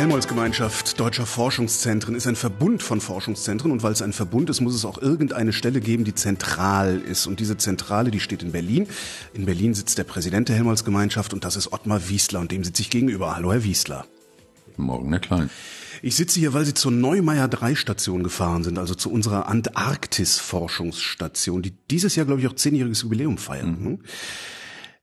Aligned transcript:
Helmholtz-Gemeinschaft 0.00 0.98
deutscher 0.98 1.26
Forschungszentren 1.26 2.14
ist 2.14 2.26
ein 2.26 2.34
Verbund 2.34 2.82
von 2.82 3.02
Forschungszentren 3.02 3.70
und 3.70 3.82
weil 3.82 3.92
es 3.92 4.00
ein 4.00 4.14
Verbund 4.14 4.48
ist, 4.48 4.62
muss 4.62 4.74
es 4.74 4.86
auch 4.86 4.96
irgendeine 4.96 5.52
Stelle 5.52 5.82
geben, 5.82 6.04
die 6.04 6.14
zentral 6.14 7.00
ist. 7.00 7.26
Und 7.26 7.38
diese 7.38 7.58
Zentrale, 7.58 8.10
die 8.10 8.20
steht 8.20 8.42
in 8.42 8.50
Berlin. 8.50 8.86
In 9.34 9.44
Berlin 9.44 9.74
sitzt 9.74 9.98
der 9.98 10.04
Präsident 10.04 10.48
der 10.48 10.56
Helmholtz-Gemeinschaft 10.56 11.34
und 11.34 11.44
das 11.44 11.54
ist 11.54 11.74
Ottmar 11.74 12.08
Wiesler 12.08 12.40
und 12.40 12.50
dem 12.50 12.64
sitze 12.64 12.80
ich 12.80 12.88
gegenüber. 12.88 13.36
Hallo, 13.36 13.52
Herr 13.52 13.62
Wiesler. 13.62 14.06
Guten 14.68 14.84
Morgen, 14.84 15.10
Herr 15.10 15.20
Klein. 15.20 15.50
Ich 16.00 16.16
sitze 16.16 16.40
hier, 16.40 16.54
weil 16.54 16.64
Sie 16.64 16.72
zur 16.72 16.92
Neumeier 16.92 17.48
3 17.48 17.74
Station 17.74 18.22
gefahren 18.22 18.64
sind, 18.64 18.78
also 18.78 18.94
zu 18.94 19.12
unserer 19.12 19.48
Antarktis-Forschungsstation, 19.48 21.60
die 21.60 21.74
dieses 21.90 22.16
Jahr, 22.16 22.24
glaube 22.24 22.40
ich, 22.40 22.48
auch 22.48 22.56
zehnjähriges 22.56 23.02
Jubiläum 23.02 23.36
feiern. 23.36 23.76
Mhm. 23.78 23.98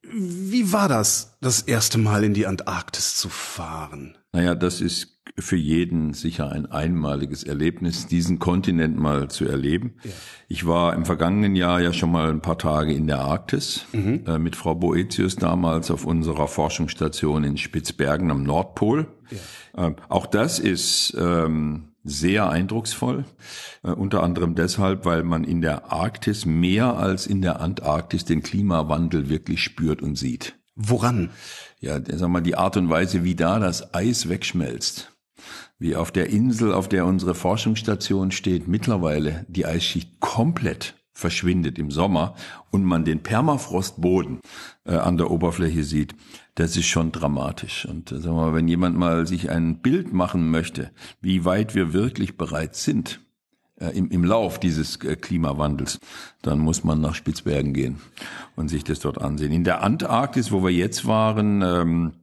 Wie 0.09 0.73
war 0.73 0.87
das, 0.87 1.37
das 1.39 1.61
erste 1.61 1.99
Mal 1.99 2.23
in 2.23 2.33
die 2.33 2.47
Antarktis 2.47 3.15
zu 3.15 3.29
fahren? 3.29 4.17
Naja, 4.37 4.53
das 4.53 4.81
ist 4.81 5.17
für 5.39 5.55
jeden 5.55 6.13
sicher 6.13 6.51
ein 6.51 6.67
einmaliges 6.67 7.43
Erlebnis, 7.43 8.05
diesen 8.05 8.37
Kontinent 8.37 8.95
mal 8.95 9.31
zu 9.31 9.45
erleben. 9.45 9.95
Ja. 10.03 10.11
Ich 10.47 10.67
war 10.67 10.93
im 10.93 11.05
vergangenen 11.05 11.55
Jahr 11.55 11.81
ja 11.81 11.91
schon 11.91 12.11
mal 12.11 12.29
ein 12.29 12.41
paar 12.41 12.59
Tage 12.59 12.93
in 12.93 13.07
der 13.07 13.17
Arktis 13.17 13.87
mhm. 13.93 14.25
äh, 14.27 14.37
mit 14.37 14.55
Frau 14.55 14.75
Boetius 14.75 15.37
damals 15.37 15.89
auf 15.89 16.05
unserer 16.05 16.47
Forschungsstation 16.47 17.43
in 17.45 17.57
Spitzbergen 17.57 18.29
am 18.29 18.43
Nordpol. 18.43 19.07
Ja. 19.75 19.87
Äh, 19.87 19.95
auch 20.07 20.27
das 20.27 20.59
ist 20.59 21.17
ähm, 21.19 21.93
sehr 22.03 22.47
eindrucksvoll, 22.47 23.25
äh, 23.83 23.89
unter 23.89 24.21
anderem 24.21 24.53
deshalb, 24.53 25.03
weil 25.05 25.23
man 25.23 25.45
in 25.45 25.61
der 25.61 25.91
Arktis 25.91 26.45
mehr 26.45 26.95
als 26.95 27.25
in 27.25 27.41
der 27.41 27.59
Antarktis 27.59 28.23
den 28.23 28.43
Klimawandel 28.43 29.29
wirklich 29.29 29.63
spürt 29.63 30.03
und 30.03 30.15
sieht. 30.15 30.53
Woran? 30.79 31.31
Ja, 31.87 32.01
sag 32.17 32.29
mal, 32.29 32.41
die 32.41 32.55
Art 32.55 32.77
und 32.77 32.89
Weise, 32.89 33.23
wie 33.23 33.35
da 33.35 33.59
das 33.59 33.93
Eis 33.93 34.27
wegschmelzt, 34.27 35.11
wie 35.79 35.95
auf 35.95 36.11
der 36.11 36.29
Insel, 36.29 36.73
auf 36.73 36.89
der 36.89 37.05
unsere 37.05 37.33
Forschungsstation 37.33 38.31
steht, 38.31 38.67
mittlerweile 38.67 39.45
die 39.47 39.65
Eisschicht 39.65 40.19
komplett 40.19 40.95
verschwindet 41.13 41.79
im 41.79 41.89
Sommer 41.89 42.35
und 42.69 42.83
man 42.83 43.03
den 43.03 43.23
Permafrostboden 43.23 44.39
äh, 44.85 44.95
an 44.95 45.17
der 45.17 45.31
Oberfläche 45.31 45.83
sieht, 45.83 46.13
das 46.53 46.77
ist 46.77 46.85
schon 46.85 47.11
dramatisch. 47.11 47.85
Und 47.85 48.11
äh, 48.11 48.19
mal, 48.19 48.53
wenn 48.53 48.67
jemand 48.67 48.97
mal 48.97 49.25
sich 49.25 49.49
ein 49.49 49.81
Bild 49.81 50.13
machen 50.13 50.51
möchte, 50.51 50.91
wie 51.21 51.43
weit 51.43 51.73
wir 51.73 51.93
wirklich 51.93 52.37
bereit 52.37 52.75
sind, 52.75 53.19
im, 53.79 54.09
im 54.09 54.23
Lauf 54.23 54.59
dieses 54.59 54.97
äh, 55.03 55.15
Klimawandels, 55.15 55.99
dann 56.41 56.59
muss 56.59 56.83
man 56.83 57.01
nach 57.01 57.15
Spitzbergen 57.15 57.73
gehen 57.73 58.01
und 58.55 58.69
sich 58.69 58.83
das 58.83 58.99
dort 58.99 59.21
ansehen. 59.21 59.51
In 59.51 59.63
der 59.63 59.83
Antarktis, 59.83 60.51
wo 60.51 60.63
wir 60.63 60.71
jetzt 60.71 61.05
waren, 61.05 61.61
ähm, 61.61 62.13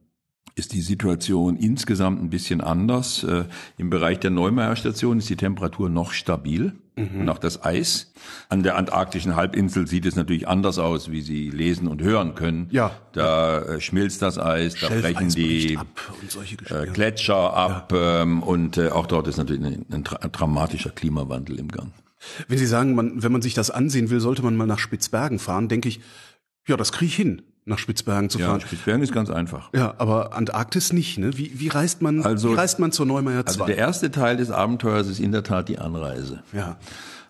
ist 0.55 0.71
die 0.71 0.81
Situation 0.81 1.57
insgesamt 1.57 2.21
ein 2.21 2.29
bisschen 2.29 2.61
anders. 2.61 3.23
Äh, 3.23 3.43
Im 3.77 3.89
Bereich 3.89 4.19
der 4.19 4.31
Neumeier 4.31 4.75
Station 4.77 5.17
ist 5.17 5.29
die 5.29 5.35
Temperatur 5.35 5.89
noch 5.89 6.13
stabil 6.13 6.73
mhm. 6.95 7.21
und 7.21 7.29
auch 7.29 7.39
das 7.39 7.63
Eis. 7.63 8.13
An 8.47 8.63
der 8.63 8.77
antarktischen 8.77 9.35
Halbinsel 9.35 9.85
sieht 9.85 10.05
es 10.05 10.15
natürlich 10.15 10.47
anders 10.47 10.79
aus, 10.79 11.11
wie 11.11 11.21
Sie 11.21 11.49
lesen 11.49 11.89
und 11.89 12.01
hören 12.01 12.35
können. 12.35 12.69
Ja. 12.71 12.91
Da 13.11 13.59
äh, 13.63 13.81
schmilzt 13.81 14.21
das 14.21 14.39
Eis, 14.39 14.75
da 14.79 14.87
brechen 14.87 15.27
die 15.29 15.77
äh, 16.69 16.85
Gletscher 16.87 17.53
ab 17.53 17.91
ja. 17.91 18.21
ähm, 18.21 18.41
und 18.41 18.77
äh, 18.77 18.89
auch 18.89 19.07
dort 19.07 19.27
ist 19.27 19.37
natürlich 19.37 19.61
ein, 19.61 19.85
ein, 19.91 20.03
ein 20.21 20.31
dramatischer 20.31 20.91
Klimawandel 20.91 21.59
im 21.59 21.67
Gang. 21.67 21.91
Wenn 22.47 22.57
Sie 22.57 22.65
sagen, 22.65 22.95
man, 22.95 23.21
wenn 23.21 23.31
man 23.31 23.41
sich 23.41 23.55
das 23.55 23.71
ansehen 23.71 24.09
will, 24.09 24.21
sollte 24.21 24.41
man 24.41 24.55
mal 24.55 24.65
nach 24.65 24.79
Spitzbergen 24.79 25.37
fahren, 25.37 25.67
denke 25.67 25.89
ich, 25.89 25.99
ja, 26.65 26.77
das 26.77 26.93
kriege 26.93 27.09
ich 27.09 27.15
hin 27.15 27.41
nach 27.65 27.79
Spitzbergen 27.79 28.29
zu 28.29 28.37
fahren. 28.37 28.59
Ja, 28.59 28.67
Spitzbergen 28.67 29.01
ist 29.01 29.11
ganz 29.11 29.29
einfach. 29.29 29.69
Ja, 29.73 29.95
aber 29.97 30.33
Antarktis 30.33 30.93
nicht, 30.93 31.17
ne? 31.17 31.35
Wie, 31.37 31.59
wie 31.59 31.67
reist 31.67 32.01
man, 32.01 32.21
also, 32.21 32.51
wie 32.51 32.55
reist 32.55 32.79
man 32.79 32.91
zur 32.91 33.07
Neumeier 33.07 33.45
2? 33.45 33.51
Also 33.51 33.65
der 33.65 33.77
erste 33.77 34.11
Teil 34.11 34.37
des 34.37 34.51
Abenteuers 34.51 35.07
ist 35.07 35.19
in 35.19 35.31
der 35.31 35.43
Tat 35.43 35.67
die 35.67 35.79
Anreise. 35.79 36.43
Ja. 36.53 36.77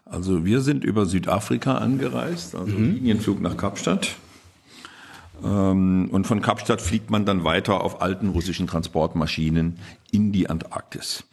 Also 0.03 0.45
wir 0.45 0.61
sind 0.61 0.83
über 0.83 1.05
Südafrika 1.05 1.77
angereist, 1.77 2.53
also 2.53 2.71
mhm. 2.71 2.95
Linienflug 2.95 3.41
nach 3.41 3.57
Kapstadt. 3.57 4.15
Ähm, 5.43 6.09
und 6.11 6.27
von 6.27 6.41
Kapstadt 6.41 6.81
fliegt 6.81 7.09
man 7.09 7.25
dann 7.25 7.43
weiter 7.43 7.81
auf 7.81 8.01
alten 8.01 8.29
russischen 8.29 8.67
Transportmaschinen 8.67 9.79
in 10.11 10.31
die 10.31 10.49
Antarktis. 10.49 11.23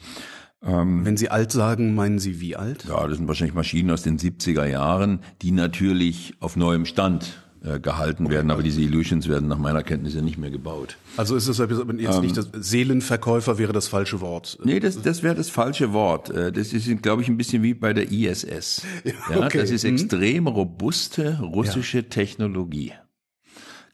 Ähm, 0.65 1.05
Wenn 1.05 1.17
Sie 1.17 1.29
alt 1.29 1.53
sagen, 1.53 1.95
meinen 1.95 2.19
Sie 2.19 2.41
wie 2.41 2.57
alt? 2.57 2.87
Ja, 2.89 3.07
das 3.07 3.19
sind 3.19 3.27
wahrscheinlich 3.27 3.55
Maschinen 3.55 3.91
aus 3.91 4.03
den 4.03 4.19
70er 4.19 4.65
Jahren, 4.65 5.21
die 5.43 5.51
natürlich 5.51 6.35
auf 6.41 6.57
neuem 6.57 6.87
Stand 6.87 7.42
äh, 7.65 7.79
gehalten 7.79 8.29
werden, 8.31 8.51
aber 8.51 8.63
diese 8.63 8.81
Illusions 8.81 9.29
werden 9.29 9.49
nach 9.49 9.59
meiner 9.59 9.83
Kenntnis 9.83 10.15
ja 10.15 10.23
nicht 10.23 10.39
mehr 10.39 10.51
gebaut. 10.51 10.97
Also 11.17 11.37
ist 11.37 11.49
das 11.49 11.59
jetzt 11.59 11.71
ähm, 11.71 11.97
nicht 11.97 12.37
das 12.37 12.49
Seelenverkäufer 12.53 13.59
wäre 13.59 13.73
das 13.73 13.89
falsche 13.89 14.21
Wort? 14.21 14.59
Nee, 14.65 14.81
das, 14.81 15.01
das 15.01 15.23
wäre 15.23 15.35
das 15.35 15.49
falsche 15.49 15.93
Wort. 15.93 16.31
Äh, 16.31 16.51
das 16.51 16.73
ist, 16.73 17.03
glaube 17.03 17.23
ich, 17.23 17.29
ein 17.29 17.37
bisschen 17.37 17.63
wie 17.63 17.75
bei 17.75 17.93
der 17.93 18.11
ISS. 18.11 18.83
Ja, 19.05 19.47
okay. 19.47 19.59
Das 19.59 19.71
ist 19.71 19.85
mhm. 19.85 19.93
extrem 19.93 20.47
robuste 20.47 21.39
russische 21.41 21.99
ja. 21.99 22.05
Technologie. 22.05 22.93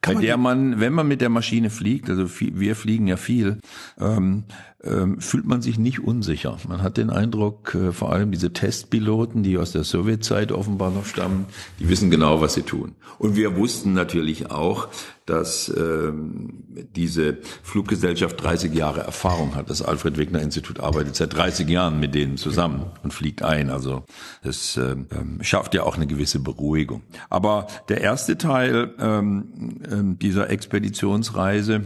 Kann 0.00 0.16
bei 0.16 0.20
der 0.20 0.36
man, 0.36 0.78
wenn 0.78 0.92
man 0.92 1.08
mit 1.08 1.20
der 1.20 1.28
Maschine 1.28 1.70
fliegt, 1.70 2.08
also 2.08 2.28
viel, 2.28 2.58
wir 2.58 2.76
fliegen 2.76 3.08
ja 3.08 3.16
viel, 3.16 3.58
ähm, 3.98 4.44
ähm, 4.84 5.20
fühlt 5.20 5.44
man 5.44 5.60
sich 5.60 5.78
nicht 5.78 6.00
unsicher. 6.00 6.56
Man 6.68 6.82
hat 6.82 6.98
den 6.98 7.10
Eindruck, 7.10 7.74
äh, 7.74 7.92
vor 7.92 8.12
allem 8.12 8.30
diese 8.30 8.52
Testpiloten, 8.52 9.42
die 9.42 9.58
aus 9.58 9.72
der 9.72 9.82
Sowjetzeit 9.82 10.52
offenbar 10.52 10.92
noch 10.92 11.04
stammen, 11.04 11.46
die 11.80 11.88
wissen 11.88 12.10
genau, 12.10 12.40
was 12.40 12.54
sie 12.54 12.62
tun. 12.62 12.94
Und 13.18 13.34
wir 13.34 13.56
wussten 13.56 13.92
natürlich 13.92 14.52
auch, 14.52 14.88
dass 15.28 15.68
ähm, 15.76 16.64
diese 16.96 17.38
Fluggesellschaft 17.62 18.42
30 18.42 18.74
Jahre 18.74 19.00
Erfahrung 19.00 19.54
hat. 19.54 19.68
Das 19.70 19.82
Alfred 19.82 20.16
Wegener 20.16 20.40
Institut 20.40 20.80
arbeitet 20.80 21.16
seit 21.16 21.34
30 21.34 21.68
Jahren 21.68 22.00
mit 22.00 22.14
denen 22.14 22.36
zusammen 22.36 22.90
und 23.02 23.12
fliegt 23.12 23.42
ein. 23.42 23.70
Also 23.70 24.04
das 24.42 24.76
ähm, 24.76 25.38
schafft 25.42 25.74
ja 25.74 25.82
auch 25.82 25.96
eine 25.96 26.06
gewisse 26.06 26.40
Beruhigung. 26.40 27.02
Aber 27.28 27.66
der 27.88 28.00
erste 28.00 28.38
Teil 28.38 28.94
ähm, 28.98 29.82
ähm 29.90 30.18
dieser 30.18 30.50
Expeditionsreise 30.50 31.84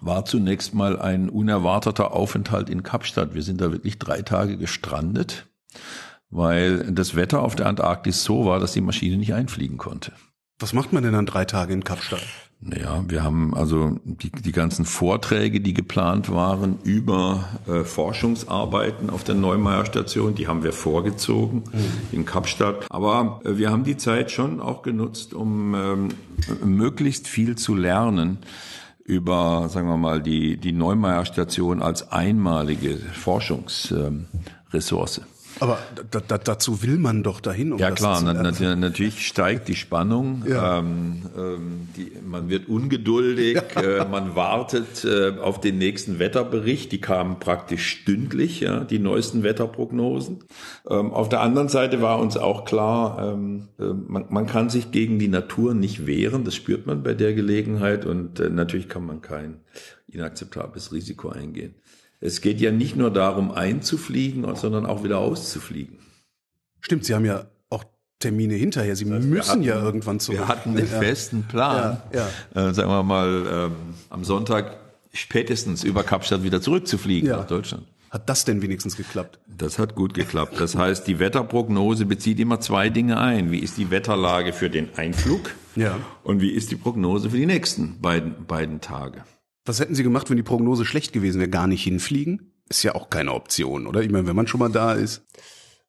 war 0.00 0.24
zunächst 0.24 0.74
mal 0.74 1.00
ein 1.00 1.28
unerwarteter 1.28 2.12
Aufenthalt 2.12 2.68
in 2.68 2.82
Kapstadt. 2.82 3.34
Wir 3.34 3.42
sind 3.42 3.60
da 3.60 3.72
wirklich 3.72 3.98
drei 3.98 4.22
Tage 4.22 4.56
gestrandet, 4.56 5.46
weil 6.30 6.92
das 6.92 7.14
Wetter 7.14 7.42
auf 7.42 7.56
der 7.56 7.66
Antarktis 7.66 8.24
so 8.24 8.44
war, 8.44 8.58
dass 8.58 8.72
die 8.72 8.80
Maschine 8.80 9.16
nicht 9.16 9.34
einfliegen 9.34 9.78
konnte. 9.78 10.12
Was 10.58 10.72
macht 10.72 10.92
man 10.92 11.02
denn 11.02 11.12
dann 11.12 11.26
drei 11.26 11.44
Tage 11.44 11.72
in 11.72 11.84
Kapstadt? 11.84 12.22
Naja, 12.64 13.04
wir 13.08 13.24
haben 13.24 13.54
also 13.54 13.98
die, 14.04 14.30
die 14.30 14.52
ganzen 14.52 14.84
Vorträge, 14.84 15.60
die 15.60 15.74
geplant 15.74 16.32
waren 16.32 16.78
über 16.84 17.48
äh, 17.66 17.82
Forschungsarbeiten 17.82 19.10
auf 19.10 19.24
der 19.24 19.34
Neumeier 19.34 19.84
Station, 19.84 20.36
die 20.36 20.46
haben 20.46 20.62
wir 20.62 20.72
vorgezogen 20.72 21.64
mhm. 21.72 21.82
in 22.12 22.24
Kapstadt. 22.24 22.86
Aber 22.88 23.40
äh, 23.44 23.58
wir 23.58 23.70
haben 23.70 23.82
die 23.82 23.96
Zeit 23.96 24.30
schon 24.30 24.60
auch 24.60 24.82
genutzt, 24.82 25.34
um 25.34 25.74
ähm, 25.74 26.10
möglichst 26.64 27.26
viel 27.26 27.56
zu 27.56 27.74
lernen 27.74 28.38
über, 29.04 29.68
sagen 29.68 29.88
wir 29.88 29.96
mal, 29.96 30.22
die, 30.22 30.56
die 30.56 30.70
Neumeier 30.72 31.24
Station 31.24 31.82
als 31.82 32.12
einmalige 32.12 32.96
Forschungsressource. 32.96 35.22
Aber 35.60 35.78
da, 36.10 36.20
da, 36.20 36.38
dazu 36.38 36.82
will 36.82 36.98
man 36.98 37.22
doch 37.22 37.40
dahin. 37.40 37.72
Um 37.72 37.78
ja 37.78 37.90
klar, 37.90 38.20
na, 38.22 38.32
na, 38.32 38.76
natürlich 38.76 39.26
steigt 39.26 39.68
die 39.68 39.76
Spannung. 39.76 40.44
Ja. 40.52 40.78
Ähm, 40.78 41.22
ähm, 41.36 41.88
die, 41.96 42.12
man 42.26 42.48
wird 42.50 42.68
ungeduldig, 42.68 43.62
ja. 43.74 43.80
äh, 43.80 44.08
man 44.08 44.34
wartet 44.36 45.04
äh, 45.04 45.38
auf 45.38 45.60
den 45.60 45.78
nächsten 45.78 46.18
Wetterbericht. 46.18 46.92
Die 46.92 47.00
kamen 47.00 47.38
praktisch 47.38 47.86
stündlich, 47.86 48.60
ja, 48.60 48.80
die 48.80 48.98
neuesten 48.98 49.42
Wetterprognosen. 49.42 50.44
Ähm, 50.88 51.12
auf 51.12 51.28
der 51.28 51.40
anderen 51.40 51.68
Seite 51.68 52.02
war 52.02 52.18
uns 52.18 52.36
auch 52.36 52.64
klar, 52.64 53.32
ähm, 53.32 53.68
äh, 53.78 53.84
man, 53.84 54.26
man, 54.28 54.46
kann 54.46 54.68
sich 54.68 54.90
gegen 54.90 55.18
die 55.18 55.28
Natur 55.28 55.74
nicht 55.74 56.06
wehren. 56.06 56.44
Das 56.44 56.54
spürt 56.54 56.86
man 56.86 57.02
bei 57.02 57.14
der 57.14 57.32
Gelegenheit 57.34 58.04
und 58.04 58.40
äh, 58.40 58.50
natürlich 58.50 58.88
kann 58.88 59.06
man 59.06 59.22
kein 59.22 59.60
inakzeptables 60.08 60.92
Risiko 60.92 61.30
eingehen. 61.30 61.74
Es 62.22 62.40
geht 62.40 62.60
ja 62.60 62.70
nicht 62.70 62.94
nur 62.94 63.10
darum 63.10 63.50
einzufliegen, 63.50 64.54
sondern 64.54 64.86
auch 64.86 65.02
wieder 65.02 65.18
auszufliegen. 65.18 65.98
Stimmt, 66.80 67.04
Sie 67.04 67.14
haben 67.14 67.24
ja 67.24 67.46
auch 67.68 67.84
Termine 68.20 68.54
hinterher. 68.54 68.94
Sie 68.94 69.04
das 69.08 69.24
müssen 69.24 69.50
hatten, 69.50 69.62
ja 69.62 69.82
irgendwann 69.82 70.20
zurück. 70.20 70.38
Wir 70.38 70.48
hatten 70.48 70.76
den 70.76 70.88
ja. 70.90 71.00
festen 71.00 71.42
Plan, 71.42 72.00
ja, 72.12 72.28
ja. 72.54 72.68
Äh, 72.68 72.74
sagen 72.74 72.88
wir 72.90 73.02
mal, 73.02 73.46
ähm, 73.50 73.72
am 74.08 74.22
Sonntag 74.22 74.76
spätestens 75.12 75.82
über 75.82 76.04
Kapstadt 76.04 76.44
wieder 76.44 76.62
zurückzufliegen 76.62 77.28
nach 77.28 77.46
Deutschland. 77.46 77.86
Hat 78.10 78.28
das 78.28 78.44
denn 78.44 78.62
wenigstens 78.62 78.96
geklappt? 78.96 79.40
Das 79.48 79.80
hat 79.80 79.96
gut 79.96 80.14
geklappt. 80.14 80.60
Das 80.60 80.76
heißt, 80.76 81.06
die 81.08 81.18
Wetterprognose 81.18 82.06
bezieht 82.06 82.38
immer 82.38 82.60
zwei 82.60 82.88
Dinge 82.88 83.18
ein. 83.18 83.50
Wie 83.50 83.58
ist 83.58 83.78
die 83.78 83.90
Wetterlage 83.90 84.52
für 84.52 84.70
den 84.70 84.90
Einflug? 84.96 85.50
Ja. 85.74 85.98
Und 86.22 86.40
wie 86.40 86.50
ist 86.50 86.70
die 86.70 86.76
Prognose 86.76 87.30
für 87.30 87.38
die 87.38 87.46
nächsten 87.46 88.00
beiden, 88.00 88.44
beiden 88.46 88.80
Tage? 88.80 89.24
Was 89.64 89.80
hätten 89.80 89.94
Sie 89.94 90.02
gemacht, 90.02 90.28
wenn 90.28 90.36
die 90.36 90.42
Prognose 90.42 90.84
schlecht 90.84 91.12
gewesen 91.12 91.38
wäre? 91.38 91.50
Gar 91.50 91.66
nicht 91.66 91.84
hinfliegen? 91.84 92.52
Ist 92.68 92.82
ja 92.82 92.94
auch 92.94 93.10
keine 93.10 93.32
Option, 93.32 93.86
oder? 93.86 94.02
Ich 94.02 94.10
meine, 94.10 94.26
wenn 94.26 94.36
man 94.36 94.46
schon 94.46 94.60
mal 94.60 94.70
da 94.70 94.92
ist. 94.92 95.24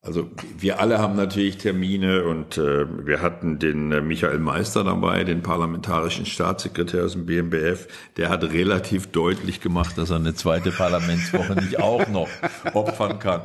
Also 0.06 0.30
wir 0.60 0.82
alle 0.82 1.00
haben 1.00 1.16
natürlich 1.16 1.60
Termine 1.60 2.26
und 2.26 2.58
äh, 2.58 2.86
wir 3.08 3.22
hatten 3.22 3.58
den 3.58 3.94
äh, 3.94 4.02
Michael 4.02 4.38
Meister 4.38 4.84
dabei, 4.84 5.24
den 5.24 5.42
parlamentarischen 5.42 6.26
Staatssekretär 6.26 7.06
aus 7.06 7.14
dem 7.14 7.26
BMBF. 7.26 7.88
Der 8.18 8.28
hat 8.28 8.44
relativ 8.44 9.08
deutlich 9.08 9.62
gemacht, 9.62 9.98
dass 9.98 10.10
er 10.10 10.18
eine 10.18 10.36
zweite 10.36 10.72
Parlamentswoche 10.72 11.56
nicht 11.56 11.80
auch 11.80 12.06
noch 12.10 12.28
opfern 12.74 13.20
kann. 13.20 13.44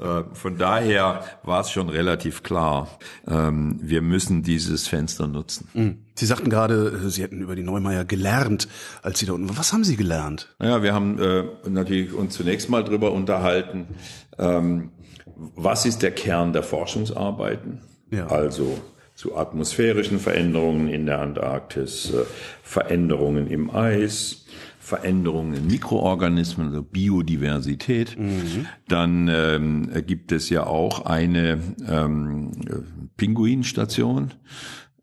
Äh, 0.00 0.22
von 0.32 0.56
daher 0.56 1.22
war 1.42 1.60
es 1.60 1.70
schon 1.70 1.90
relativ 1.90 2.42
klar, 2.42 2.88
ähm, 3.28 3.78
wir 3.82 4.00
müssen 4.00 4.42
dieses 4.42 4.88
Fenster 4.88 5.26
nutzen. 5.26 5.68
Mhm. 5.74 5.98
Sie 6.14 6.24
sagten 6.24 6.48
gerade, 6.48 7.10
Sie 7.10 7.22
hätten 7.22 7.42
über 7.42 7.56
die 7.56 7.62
Neumeier 7.62 8.06
gelernt, 8.06 8.68
als 9.02 9.18
Sie 9.18 9.26
da 9.26 9.34
unten. 9.34 9.54
Was 9.58 9.74
haben 9.74 9.84
Sie 9.84 9.96
gelernt? 9.96 10.54
Ja, 10.62 10.82
wir 10.82 10.94
haben 10.94 11.18
äh, 11.20 11.44
natürlich 11.68 12.14
uns 12.14 12.34
zunächst 12.34 12.70
mal 12.70 12.84
drüber 12.84 13.12
unterhalten. 13.12 13.86
Ähm, 14.38 14.90
was 15.36 15.86
ist 15.86 16.02
der 16.02 16.12
Kern 16.12 16.52
der 16.52 16.62
Forschungsarbeiten? 16.62 17.80
Ja. 18.10 18.26
Also 18.26 18.78
zu 19.14 19.36
atmosphärischen 19.36 20.18
Veränderungen 20.18 20.88
in 20.88 21.06
der 21.06 21.20
Antarktis, 21.20 22.12
äh, 22.12 22.24
Veränderungen 22.62 23.46
im 23.46 23.70
Eis, 23.70 24.44
Veränderungen 24.78 25.54
in 25.54 25.66
Mikroorganismen, 25.68 26.68
also 26.68 26.82
Biodiversität. 26.82 28.18
Mhm. 28.18 28.66
Dann 28.88 29.28
ähm, 29.32 29.90
gibt 30.06 30.30
es 30.30 30.50
ja 30.50 30.66
auch 30.66 31.06
eine 31.06 31.58
ähm, 31.88 32.50
Pinguinstation, 33.16 34.34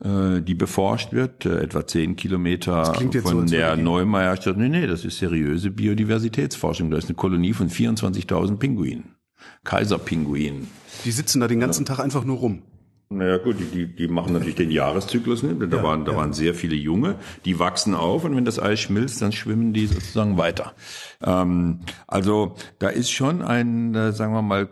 äh, 0.04 0.42
die 0.42 0.56
beforscht 0.56 1.13
wird, 1.13 1.45
äh, 1.45 1.62
etwa 1.62 1.88
zehn 1.88 2.16
Kilometer 2.16 2.94
von 2.94 3.48
so, 3.48 3.56
der 3.56 3.75
Neumeier 3.77 4.36
Stadt. 4.36 4.57
Nee, 4.57 4.69
nee, 4.69 4.86
das 4.86 5.04
ist 5.04 5.18
seriöse 5.18 5.72
Biodiversitätsforschung. 5.72 6.92
Da 6.92 6.98
ist 6.98 7.07
eine 7.07 7.16
Kolonie 7.16 7.54
von 7.54 7.69
24.000 7.69 8.57
Pinguinen. 8.57 9.16
Kaiserpinguinen. 9.64 10.68
Die 11.06 11.12
sitzen 11.12 11.40
da 11.40 11.48
den 11.48 11.60
ganzen 11.60 11.86
Tag 11.86 12.00
einfach 12.00 12.24
nur 12.24 12.38
rum. 12.38 12.64
Naja 13.12 13.38
gut, 13.38 13.60
die, 13.60 13.66
die, 13.66 13.94
die 13.94 14.08
machen 14.08 14.32
natürlich 14.32 14.56
den 14.56 14.72
Jahreszyklus, 14.72 15.44
ne? 15.44 15.56
da, 15.56 15.78
ja, 15.78 15.84
waren, 15.84 16.06
da 16.06 16.14
ja. 16.14 16.18
waren 16.18 16.32
sehr 16.32 16.56
viele 16.56 16.76
Junge, 16.76 17.16
die 17.44 17.60
wachsen 17.60 17.94
auf 17.94 18.24
und 18.24 18.38
wenn 18.38 18.46
das 18.46 18.58
Eis 18.58 18.80
schmilzt, 18.80 19.22
dann 19.22 19.34
schwimmen 19.34 19.74
die 19.74 19.88
sozusagen 19.88 20.38
weiter. 20.38 20.74
Ähm, 21.22 21.82
also 22.08 22.56
da 22.80 22.88
ist 22.88 23.12
schon 23.12 23.42
ein, 23.42 23.94
äh, 23.96 24.14
sagen 24.14 24.34
wir 24.34 24.42
mal, 24.42 24.70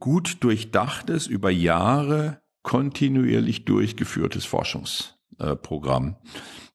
gut 0.00 0.38
durchdachtes, 0.40 1.28
über 1.28 1.50
Jahre 1.50 2.40
kontinuierlich 2.62 3.64
durchgeführtes 3.64 4.44
Forschungsprogramm. 4.44 6.16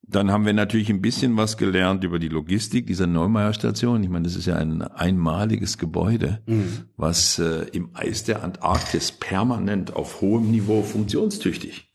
Dann 0.07 0.31
haben 0.31 0.45
wir 0.45 0.53
natürlich 0.53 0.89
ein 0.89 1.01
bisschen 1.01 1.35
was 1.35 1.57
gelernt 1.57 2.03
über 2.03 2.19
die 2.19 2.27
Logistik 2.27 2.85
dieser 2.85 3.07
Neumeier 3.07 3.53
Station. 3.53 4.03
Ich 4.03 4.09
meine, 4.09 4.25
das 4.25 4.35
ist 4.35 4.45
ja 4.45 4.55
ein 4.55 4.83
einmaliges 4.83 5.77
Gebäude, 5.77 6.41
mhm. 6.45 6.85
was 6.95 7.39
äh, 7.39 7.65
im 7.71 7.89
Eis 7.93 8.23
der 8.23 8.43
Antarktis 8.43 9.11
permanent 9.11 9.95
auf 9.95 10.21
hohem 10.21 10.51
Niveau 10.51 10.83
funktionstüchtig 10.83 11.89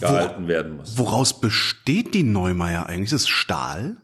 gehalten 0.00 0.44
Wo, 0.44 0.48
werden 0.48 0.76
muss. 0.76 0.98
Woraus 0.98 1.40
besteht 1.40 2.14
die 2.14 2.22
Neumeier 2.22 2.86
eigentlich? 2.86 3.12
Ist 3.12 3.24
das 3.24 3.28
Stahl? 3.28 3.96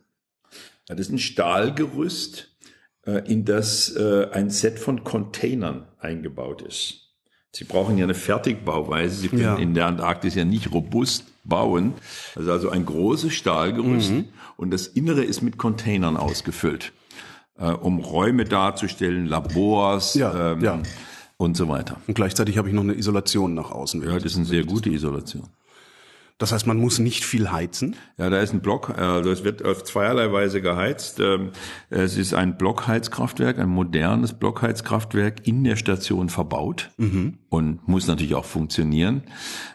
Ja, 0.89 0.95
das 0.95 1.07
ist 1.07 1.13
ein 1.13 1.19
Stahlgerüst, 1.19 2.57
äh, 3.05 3.31
in 3.31 3.45
das 3.45 3.95
äh, 3.95 4.29
ein 4.33 4.49
Set 4.49 4.79
von 4.79 5.05
Containern 5.05 5.87
eingebaut 5.99 6.63
ist. 6.63 7.09
Sie 7.53 7.65
brauchen 7.65 7.99
ja 7.99 8.05
eine 8.05 8.15
Fertigbauweise. 8.15 9.17
Sie 9.17 9.29
können 9.29 9.43
ja. 9.43 9.57
in 9.57 9.75
der 9.75 9.87
Antarktis 9.87 10.35
ja 10.35 10.45
nicht 10.45 10.73
robust 10.73 11.25
bauen. 11.49 11.95
Also 12.37 12.53
also 12.53 12.71
ein 12.71 12.85
großes 12.85 13.33
Stahlgerüst 13.33 14.11
mhm. 14.11 14.25
und 14.57 14.71
das 14.71 14.87
Innere 14.87 15.25
ist 15.25 15.43
mit 15.43 15.59
Containern 15.59 16.17
ausgefüllt, 16.17 16.93
äh, 17.59 17.71
um 17.71 17.99
Räume 17.99 18.45
darzustellen, 18.45 19.27
Labors 19.27 20.15
ja, 20.15 20.53
ähm, 20.53 20.61
ja. 20.61 20.83
und 21.37 21.57
so 21.57 21.69
weiter. 21.69 21.97
Und 22.07 22.15
gleichzeitig 22.15 22.59
habe 22.59 22.69
ich 22.69 22.75
noch 22.75 22.83
eine 22.83 22.95
Isolation 22.95 23.55
nach 23.55 23.71
außen. 23.71 24.03
Ja, 24.03 24.15
das 24.15 24.33
ist 24.33 24.37
eine 24.37 24.47
sehr 24.47 24.65
gute 24.65 24.91
Isolation. 24.91 25.49
Das 26.39 26.53
heißt, 26.53 26.69
man 26.69 26.77
muss 26.77 27.01
nicht 27.01 27.25
viel 27.25 27.51
heizen? 27.51 27.97
Ja, 28.17 28.31
da 28.31 28.41
ist 28.41 28.55
ein 28.55 28.61
Block, 28.61 28.91
also 28.97 29.31
es 29.31 29.43
wird 29.43 29.65
auf 29.65 29.83
zweierlei 29.83 30.33
Weise 30.33 30.63
geheizt. 30.63 31.19
Ähm, 31.19 31.51
es 31.91 32.17
ist 32.17 32.33
ein 32.33 32.57
Blockheizkraftwerk, 32.57 33.59
ein 33.59 33.69
modernes 33.69 34.35
Blockheizkraftwerk 34.35 35.49
in 35.49 35.65
der 35.65 35.75
Station 35.75 36.29
verbaut 36.29 36.91
mhm. 36.97 37.39
und 37.49 37.89
muss 37.89 38.07
natürlich 38.07 38.37
auch 38.37 38.45
funktionieren. 38.45 39.25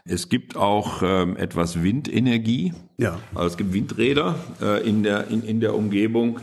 Es 0.06 0.30
gibt 0.30 0.56
auch 0.56 1.01
ähm, 1.04 1.36
etwas 1.36 1.83
Windenergie. 1.83 2.74
Ja. 2.98 3.19
Also 3.36 3.48
es 3.48 3.57
gibt 3.57 3.74
Windräder 3.74 4.36
äh, 4.62 4.88
in 4.88 5.04
der, 5.04 5.27
in, 5.27 5.44
in 5.44 5.60
der 5.60 5.75
Umgebung. 5.75 6.39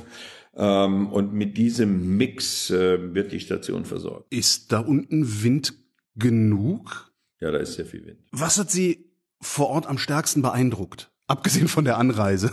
Ähm, 0.54 1.06
und 1.08 1.32
mit 1.32 1.56
diesem 1.56 2.18
Mix 2.18 2.68
äh, 2.68 3.14
wird 3.14 3.32
die 3.32 3.40
Station 3.40 3.86
versorgt. 3.86 4.26
Ist 4.30 4.70
da 4.70 4.80
unten 4.80 5.42
Wind 5.42 5.74
genug? 6.16 7.10
Ja, 7.40 7.50
da 7.50 7.58
ist 7.58 7.74
sehr 7.74 7.86
viel 7.86 8.04
Wind. 8.04 8.18
Was 8.32 8.58
hat 8.58 8.70
Sie 8.70 9.09
vor 9.40 9.68
Ort 9.68 9.86
am 9.86 9.98
stärksten 9.98 10.42
beeindruckt? 10.42 11.12
Abgesehen 11.26 11.68
von 11.68 11.84
der 11.84 11.98
Anreise. 11.98 12.52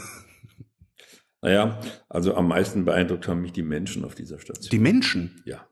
Naja, 1.41 1.79
also 2.09 2.35
am 2.35 2.47
meisten 2.47 2.83
beeindruckt 2.83 3.27
haben 3.27 3.41
mich 3.41 3.53
die 3.53 3.63
Menschen 3.63 4.03
auf 4.03 4.15
dieser 4.15 4.39
Station. 4.39 4.71
Die 4.71 4.79
Menschen? 4.79 5.41
Ja. 5.45 5.66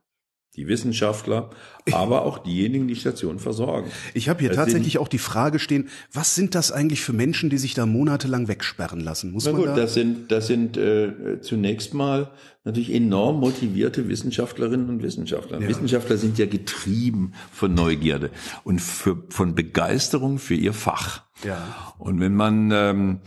Die 0.55 0.67
Wissenschaftler, 0.67 1.49
aber 1.91 2.23
auch 2.23 2.37
diejenigen, 2.37 2.87
die 2.87 2.95
Station 2.95 3.39
versorgen. 3.39 3.91
Ich 4.13 4.29
habe 4.29 4.39
hier 4.39 4.49
das 4.49 4.57
tatsächlich 4.57 4.97
auch 4.97 5.09
die 5.09 5.17
Frage 5.17 5.59
stehen, 5.59 5.89
was 6.13 6.33
sind 6.33 6.55
das 6.55 6.71
eigentlich 6.71 7.01
für 7.01 7.13
Menschen, 7.13 7.49
die 7.49 7.57
sich 7.57 7.73
da 7.73 7.85
monatelang 7.85 8.47
wegsperren 8.47 9.01
lassen? 9.01 9.31
Muss 9.31 9.45
Na 9.45 9.51
man 9.51 9.61
gut, 9.61 9.69
da 9.69 9.75
das 9.75 9.93
sind, 9.93 10.31
das 10.31 10.47
sind 10.47 10.77
äh, 10.77 11.41
zunächst 11.41 11.93
mal 11.93 12.31
natürlich 12.63 12.93
enorm 12.93 13.39
motivierte 13.39 14.07
Wissenschaftlerinnen 14.07 14.89
und 14.89 15.03
Wissenschaftler. 15.03 15.61
Ja. 15.61 15.67
Wissenschaftler 15.67 16.17
sind 16.17 16.37
ja 16.37 16.45
getrieben 16.45 17.33
von 17.51 17.73
Neugierde 17.73 18.31
und 18.63 18.81
für, 18.81 19.23
von 19.29 19.55
Begeisterung 19.55 20.39
für 20.39 20.55
ihr 20.55 20.73
Fach. 20.73 21.23
Ja. 21.43 21.93
Und 21.99 22.19
wenn 22.19 22.33
man 22.33 22.71
ähm, 22.71 23.19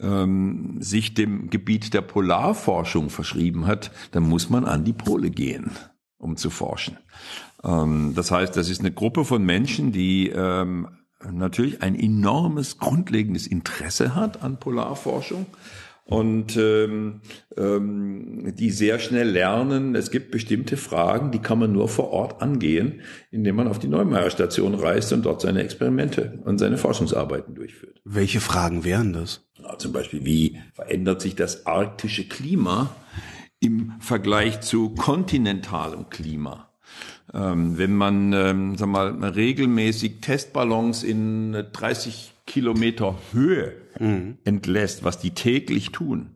ähm, 0.00 0.78
sich 0.80 1.14
dem 1.14 1.50
Gebiet 1.50 1.94
der 1.94 2.00
Polarforschung 2.00 3.10
verschrieben 3.10 3.66
hat, 3.66 3.92
dann 4.12 4.24
muss 4.24 4.50
man 4.50 4.64
an 4.64 4.84
die 4.84 4.92
Pole 4.92 5.30
gehen 5.30 5.70
um 6.20 6.36
zu 6.36 6.50
forschen. 6.50 6.96
Ähm, 7.64 8.12
das 8.14 8.30
heißt, 8.30 8.56
das 8.56 8.70
ist 8.70 8.80
eine 8.80 8.92
Gruppe 8.92 9.24
von 9.24 9.44
Menschen, 9.44 9.92
die 9.92 10.28
ähm, 10.28 10.88
natürlich 11.30 11.82
ein 11.82 11.98
enormes 11.98 12.78
grundlegendes 12.78 13.46
Interesse 13.46 14.14
hat 14.14 14.42
an 14.42 14.58
Polarforschung 14.58 15.46
und 16.10 16.56
ähm, 16.56 17.20
ähm, 17.56 18.52
die 18.56 18.70
sehr 18.70 18.98
schnell 18.98 19.28
lernen, 19.28 19.94
es 19.94 20.10
gibt 20.10 20.32
bestimmte 20.32 20.76
Fragen, 20.76 21.30
die 21.30 21.38
kann 21.38 21.60
man 21.60 21.72
nur 21.72 21.88
vor 21.88 22.10
Ort 22.10 22.42
angehen, 22.42 23.02
indem 23.30 23.54
man 23.54 23.68
auf 23.68 23.78
die 23.78 23.86
Neumeier 23.86 24.30
Station 24.30 24.74
reist 24.74 25.12
und 25.12 25.24
dort 25.24 25.40
seine 25.40 25.62
Experimente 25.62 26.40
und 26.44 26.58
seine 26.58 26.78
Forschungsarbeiten 26.78 27.54
durchführt. 27.54 28.00
Welche 28.04 28.40
Fragen 28.40 28.82
wären 28.82 29.12
das? 29.12 29.46
Ja, 29.62 29.78
zum 29.78 29.92
Beispiel, 29.92 30.24
wie 30.24 30.58
verändert 30.74 31.20
sich 31.20 31.36
das 31.36 31.66
arktische 31.66 32.26
Klima 32.26 32.90
im 33.60 33.92
Vergleich 34.00 34.60
zu 34.62 34.90
kontinentalem 34.90 36.08
Klima. 36.08 36.68
Ähm, 37.32 37.78
wenn 37.78 37.94
man, 37.94 38.32
ähm, 38.32 38.76
sag 38.76 38.88
mal, 38.88 39.12
regelmäßig 39.22 40.20
Testballons 40.20 41.04
in 41.04 41.52
30 41.72 42.32
Kilometer 42.46 43.16
Höhe 43.32 43.74
mhm. 44.00 44.38
entlässt, 44.44 45.04
was 45.04 45.18
die 45.18 45.30
täglich 45.30 45.92
tun 45.92 46.30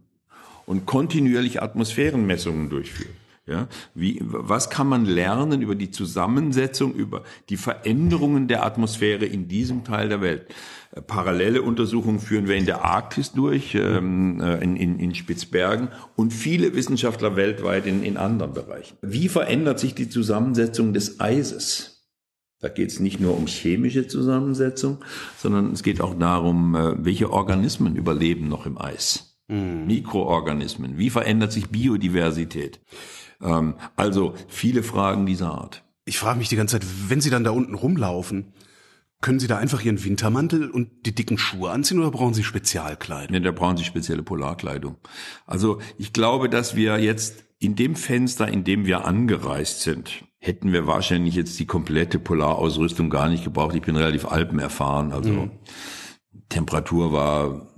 und 0.67 0.87
kontinuierlich 0.87 1.61
Atmosphärenmessungen 1.63 2.71
durchführt, 2.71 3.17
ja, 3.47 3.69
wie, 3.95 4.21
was 4.23 4.71
kann 4.71 4.89
man 4.89 5.05
lernen 5.05 5.61
über 5.61 5.75
die 5.75 5.91
Zusammensetzung, 5.91 6.95
über 6.95 7.25
die 7.51 7.59
Veränderungen 7.59 8.49
der 8.49 8.65
Atmosphäre 8.65 9.27
in 9.27 9.49
diesem 9.49 9.85
Teil 9.85 10.09
der 10.09 10.23
Welt? 10.23 10.47
Äh, 10.93 11.03
parallele 11.03 11.61
Untersuchungen 11.61 12.21
führen 12.21 12.49
wir 12.49 12.57
in 12.57 12.65
der 12.65 12.85
Arktis 12.85 13.33
durch, 13.33 13.75
ähm, 13.75 14.41
äh, 14.41 14.63
in, 14.63 14.77
in, 14.77 14.99
in 14.99 15.15
Spitzbergen 15.15 15.89
und 16.17 16.33
viele 16.33 16.75
Wissenschaftler 16.75 17.37
weltweit 17.37 17.87
in, 17.87 18.03
in 18.03 18.17
anderen 18.17 18.55
Bereichen. 18.55 18.97
Wie 19.03 19.29
verändert 19.29 19.79
sich 19.79 19.95
die 19.95 20.09
Zusammensetzung 20.09 20.95
des 20.95 21.21
Eises? 21.21 21.95
Da 22.61 22.71
geht 22.71 22.89
es 22.89 22.99
nicht 22.99 23.21
nur 23.21 23.37
um 23.37 23.47
chemische 23.47 24.07
Zusammensetzung, 24.07 25.05
sondern 25.37 25.73
es 25.73 25.83
geht 25.83 26.01
auch 26.01 26.15
darum, 26.19 26.75
äh, 26.75 26.95
welche 27.05 27.31
Organismen 27.31 27.95
überleben 27.95 28.49
noch 28.49 28.65
im 28.65 28.79
Eis. 28.79 29.39
Mhm. 29.49 29.87
Mikroorganismen. 29.87 30.97
Wie 30.97 31.11
verändert 31.11 31.53
sich 31.53 31.69
Biodiversität? 31.69 32.81
Ähm, 33.45 33.75
also 33.97 34.35
viele 34.49 34.83
Fragen 34.83 35.27
dieser 35.27 35.53
Art. 35.53 35.85
Ich 36.07 36.19
frage 36.19 36.39
mich 36.39 36.49
die 36.49 36.57
ganze 36.57 36.79
Zeit, 36.79 36.89
wenn 37.09 37.21
Sie 37.21 37.31
dann 37.31 37.45
da 37.45 37.51
unten 37.51 37.75
rumlaufen, 37.75 38.53
können 39.21 39.39
Sie 39.41 39.47
da 39.47 39.57
einfach 39.57 39.83
Ihren 39.83 40.05
Wintermantel 40.05 40.71
und 40.71 41.07
die 41.07 41.15
dicken 41.15 41.39
Schuhe 41.39 41.71
anziehen 41.71 41.99
oder 41.99 42.11
brauchen 42.11 42.35
Sie 42.35 42.45
Spezialkleidung? 42.45 43.35
Nee, 43.35 43.41
da 43.41 43.53
brauchen 43.53 43.77
Sie 43.77 43.85
spezielle 43.85 44.23
Polarkleidung. 44.23 44.97
Also 45.47 45.81
ich 45.97 46.13
glaube, 46.13 46.51
dass 46.51 46.77
wir 46.77 46.99
jetzt 46.99 47.45
in 47.59 47.75
dem 47.75 47.97
Fenster, 47.97 48.49
in 48.49 48.65
dem 48.65 48.85
wir 48.85 49.07
angereist 49.07 49.81
sind, 49.81 50.25
hätten 50.39 50.73
wir 50.73 50.87
wahrscheinlich 50.87 51.35
jetzt 51.35 51.59
die 51.59 51.65
komplette 51.65 52.19
Polarausrüstung 52.19 53.09
gar 53.09 53.31
nicht 53.31 53.45
gebraucht. 53.45 53.75
Ich 53.75 53.83
bin 53.83 53.97
relativ 53.97 54.27
alpenerfahren, 54.27 55.13
also 55.13 55.31
mhm. 55.31 55.51
Temperatur 56.51 57.13
war 57.13 57.69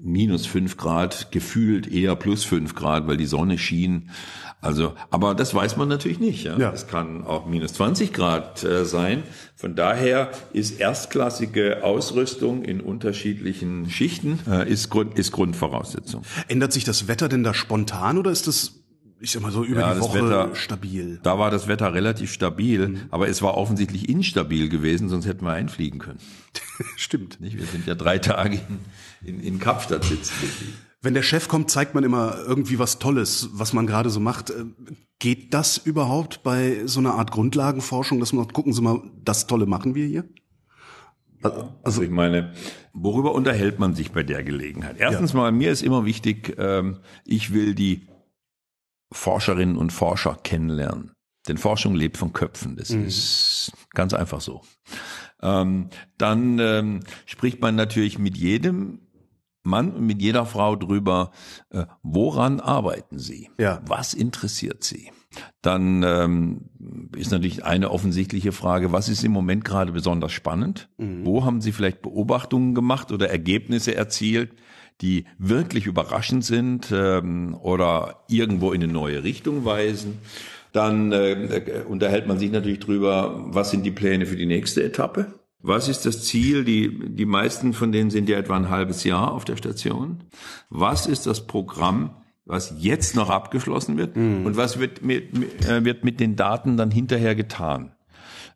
minus 0.00 0.46
fünf 0.46 0.76
Grad, 0.76 1.32
gefühlt 1.32 1.88
eher 1.88 2.14
plus 2.14 2.44
fünf 2.44 2.76
Grad, 2.76 3.08
weil 3.08 3.16
die 3.16 3.26
Sonne 3.26 3.58
schien. 3.58 4.10
Also, 4.62 4.94
aber 5.10 5.34
das 5.34 5.54
weiß 5.54 5.76
man 5.76 5.88
natürlich 5.88 6.20
nicht. 6.20 6.44
Ja? 6.44 6.56
ja. 6.56 6.70
Es 6.72 6.86
kann 6.86 7.26
auch 7.26 7.46
minus 7.46 7.74
20 7.74 8.12
Grad 8.12 8.62
äh, 8.62 8.84
sein. 8.84 9.24
Von 9.56 9.74
daher 9.74 10.30
ist 10.52 10.78
erstklassige 10.78 11.82
Ausrüstung 11.82 12.64
in 12.64 12.80
unterschiedlichen 12.80 13.90
Schichten 13.90 14.38
äh, 14.48 14.70
ist, 14.70 14.88
Grund, 14.88 15.18
ist 15.18 15.32
Grundvoraussetzung. 15.32 16.22
Ändert 16.46 16.72
sich 16.72 16.84
das 16.84 17.08
Wetter 17.08 17.28
denn 17.28 17.42
da 17.42 17.54
spontan 17.54 18.18
oder 18.18 18.30
ist 18.30 18.46
das 18.46 18.78
ich 19.18 19.30
sag 19.30 19.42
mal 19.42 19.52
so 19.52 19.62
über 19.62 19.80
ja, 19.82 19.94
die 19.94 20.00
Woche 20.00 20.24
Wetter, 20.24 20.54
stabil. 20.56 21.20
Da 21.22 21.38
war 21.38 21.52
das 21.52 21.68
Wetter 21.68 21.94
relativ 21.94 22.32
stabil, 22.32 22.88
mhm. 22.88 23.00
aber 23.10 23.28
es 23.28 23.40
war 23.40 23.56
offensichtlich 23.56 24.08
instabil 24.08 24.68
gewesen, 24.68 25.08
sonst 25.08 25.26
hätten 25.26 25.44
wir 25.44 25.52
einfliegen 25.52 26.00
können. 26.00 26.18
Stimmt. 26.96 27.40
Nicht? 27.40 27.56
Wir 27.56 27.66
sind 27.66 27.86
ja 27.86 27.94
drei 27.94 28.18
Tage 28.18 28.60
in, 29.22 29.36
in, 29.36 29.40
in 29.40 29.58
Kapstadt 29.60 30.02
sitzen. 30.02 30.34
Wenn 31.02 31.14
der 31.14 31.22
Chef 31.22 31.48
kommt, 31.48 31.68
zeigt 31.68 31.94
man 31.94 32.04
immer 32.04 32.36
irgendwie 32.46 32.78
was 32.78 33.00
Tolles, 33.00 33.50
was 33.52 33.72
man 33.72 33.88
gerade 33.88 34.08
so 34.08 34.20
macht. 34.20 34.50
Äh, 34.50 34.64
geht 35.18 35.52
das 35.52 35.76
überhaupt 35.76 36.42
bei 36.44 36.86
so 36.86 37.00
einer 37.00 37.14
Art 37.14 37.32
Grundlagenforschung, 37.32 38.20
dass 38.20 38.32
man 38.32 38.44
sagt, 38.44 38.54
gucken 38.54 38.72
Sie 38.72 38.82
mal, 38.82 39.02
das 39.24 39.48
Tolle 39.48 39.66
machen 39.66 39.96
wir 39.96 40.06
hier? 40.06 40.24
Also, 41.42 41.74
also 41.82 42.02
ich 42.02 42.10
meine, 42.10 42.52
worüber 42.92 43.34
unterhält 43.34 43.80
man 43.80 43.94
sich 43.94 44.12
bei 44.12 44.22
der 44.22 44.44
Gelegenheit? 44.44 44.96
Erstens 44.98 45.32
ja. 45.32 45.38
mal, 45.38 45.52
mir 45.52 45.72
ist 45.72 45.82
immer 45.82 46.04
wichtig, 46.04 46.54
ähm, 46.56 47.00
ich 47.24 47.52
will 47.52 47.74
die 47.74 48.06
Forscherinnen 49.10 49.76
und 49.76 49.92
Forscher 49.92 50.38
kennenlernen. 50.42 51.12
Denn 51.48 51.58
Forschung 51.58 51.96
lebt 51.96 52.16
von 52.16 52.32
Köpfen. 52.32 52.76
Das 52.76 52.90
mhm. 52.90 53.06
ist 53.06 53.72
ganz 53.90 54.14
einfach 54.14 54.40
so. 54.40 54.62
Ähm, 55.42 55.88
dann 56.16 56.60
ähm, 56.60 57.00
spricht 57.26 57.60
man 57.60 57.74
natürlich 57.74 58.20
mit 58.20 58.36
jedem 58.36 59.00
Mann 59.62 59.92
und 59.92 60.06
mit 60.06 60.20
jeder 60.20 60.46
Frau 60.46 60.76
drüber, 60.76 61.30
äh, 61.70 61.84
woran 62.02 62.60
arbeiten 62.60 63.18
sie? 63.18 63.50
Ja. 63.58 63.80
Was 63.86 64.14
interessiert 64.14 64.84
sie? 64.84 65.10
Dann 65.62 66.02
ähm, 66.02 66.68
ist 67.16 67.30
natürlich 67.30 67.64
eine 67.64 67.90
offensichtliche 67.90 68.52
Frage, 68.52 68.92
was 68.92 69.08
ist 69.08 69.24
im 69.24 69.32
Moment 69.32 69.64
gerade 69.64 69.92
besonders 69.92 70.32
spannend? 70.32 70.88
Mhm. 70.98 71.24
Wo 71.24 71.44
haben 71.44 71.60
Sie 71.60 71.72
vielleicht 71.72 72.02
Beobachtungen 72.02 72.74
gemacht 72.74 73.12
oder 73.12 73.30
Ergebnisse 73.30 73.94
erzielt, 73.94 74.50
die 75.00 75.24
wirklich 75.38 75.86
überraschend 75.86 76.44
sind 76.44 76.92
ähm, 76.92 77.56
oder 77.60 78.24
irgendwo 78.28 78.72
in 78.72 78.82
eine 78.82 78.92
neue 78.92 79.24
Richtung 79.24 79.64
weisen. 79.64 80.18
Dann 80.72 81.12
äh, 81.12 81.82
unterhält 81.88 82.26
man 82.26 82.38
sich 82.38 82.50
natürlich 82.50 82.80
drüber, 82.80 83.44
was 83.48 83.70
sind 83.70 83.84
die 83.84 83.90
Pläne 83.90 84.26
für 84.26 84.36
die 84.36 84.46
nächste 84.46 84.82
Etappe? 84.82 85.34
Was 85.62 85.88
ist 85.88 86.04
das 86.06 86.24
Ziel? 86.24 86.64
Die, 86.64 86.98
die 87.08 87.24
meisten 87.24 87.72
von 87.72 87.92
denen 87.92 88.10
sind 88.10 88.28
ja 88.28 88.36
etwa 88.36 88.56
ein 88.56 88.68
halbes 88.68 89.04
Jahr 89.04 89.32
auf 89.32 89.44
der 89.44 89.56
Station. 89.56 90.18
Was 90.70 91.06
ist 91.06 91.26
das 91.26 91.46
Programm, 91.46 92.10
was 92.44 92.74
jetzt 92.78 93.14
noch 93.14 93.30
abgeschlossen 93.30 93.96
wird? 93.96 94.16
Mhm. 94.16 94.44
Und 94.44 94.56
was 94.56 94.80
wird 94.80 95.02
mit, 95.02 95.32
äh, 95.64 95.84
wird 95.84 96.04
mit 96.04 96.18
den 96.18 96.34
Daten 96.34 96.76
dann 96.76 96.90
hinterher 96.90 97.36
getan? 97.36 97.92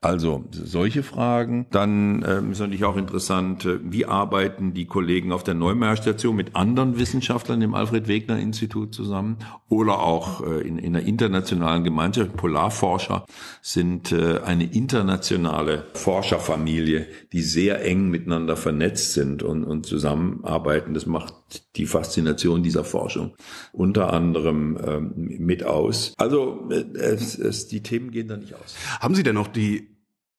Also 0.07 0.45
solche 0.53 1.03
Fragen. 1.03 1.67
Dann 1.73 2.25
ähm, 2.25 2.53
ist 2.53 2.61
natürlich 2.61 2.85
auch 2.85 2.97
interessant, 2.97 3.65
äh, 3.65 3.81
wie 3.83 4.07
arbeiten 4.07 4.73
die 4.73 4.87
Kollegen 4.87 5.33
auf 5.33 5.43
der 5.43 5.55
Neumeier 5.55 5.97
Station 5.97 6.37
mit 6.37 6.55
anderen 6.55 6.97
Wissenschaftlern 6.97 7.61
im 7.61 7.75
Alfred 7.75 8.07
Wegener 8.07 8.39
Institut 8.39 8.95
zusammen 8.95 9.39
oder 9.69 9.99
auch 9.99 10.47
äh, 10.47 10.61
in, 10.61 10.79
in 10.79 10.95
einer 10.95 11.05
internationalen 11.05 11.83
Gemeinschaft. 11.83 12.37
Polarforscher 12.37 13.27
sind 13.63 14.13
äh, 14.13 14.39
eine 14.45 14.73
internationale 14.73 15.87
Forscherfamilie, 15.95 17.09
die 17.33 17.43
sehr 17.43 17.85
eng 17.85 18.09
miteinander 18.09 18.57
vernetzt 18.57 19.13
sind 19.15 19.43
und, 19.43 19.65
und 19.65 19.87
zusammenarbeiten. 19.87 20.95
Das 20.95 21.07
macht 21.07 21.35
die 21.75 21.87
Faszination 21.87 22.63
dieser 22.63 22.85
Forschung 22.85 23.35
unter 23.73 24.13
anderem 24.13 24.79
ähm, 24.87 25.13
mit 25.17 25.65
aus. 25.65 26.15
Also 26.17 26.69
äh, 26.71 26.85
es, 26.97 27.37
es, 27.37 27.67
die 27.67 27.83
Themen 27.83 28.13
gehen 28.13 28.29
da 28.29 28.37
nicht 28.37 28.55
aus. 28.55 28.77
Haben 29.01 29.17
Sie 29.17 29.25
denn 29.25 29.35
noch 29.35 29.49
die 29.49 29.96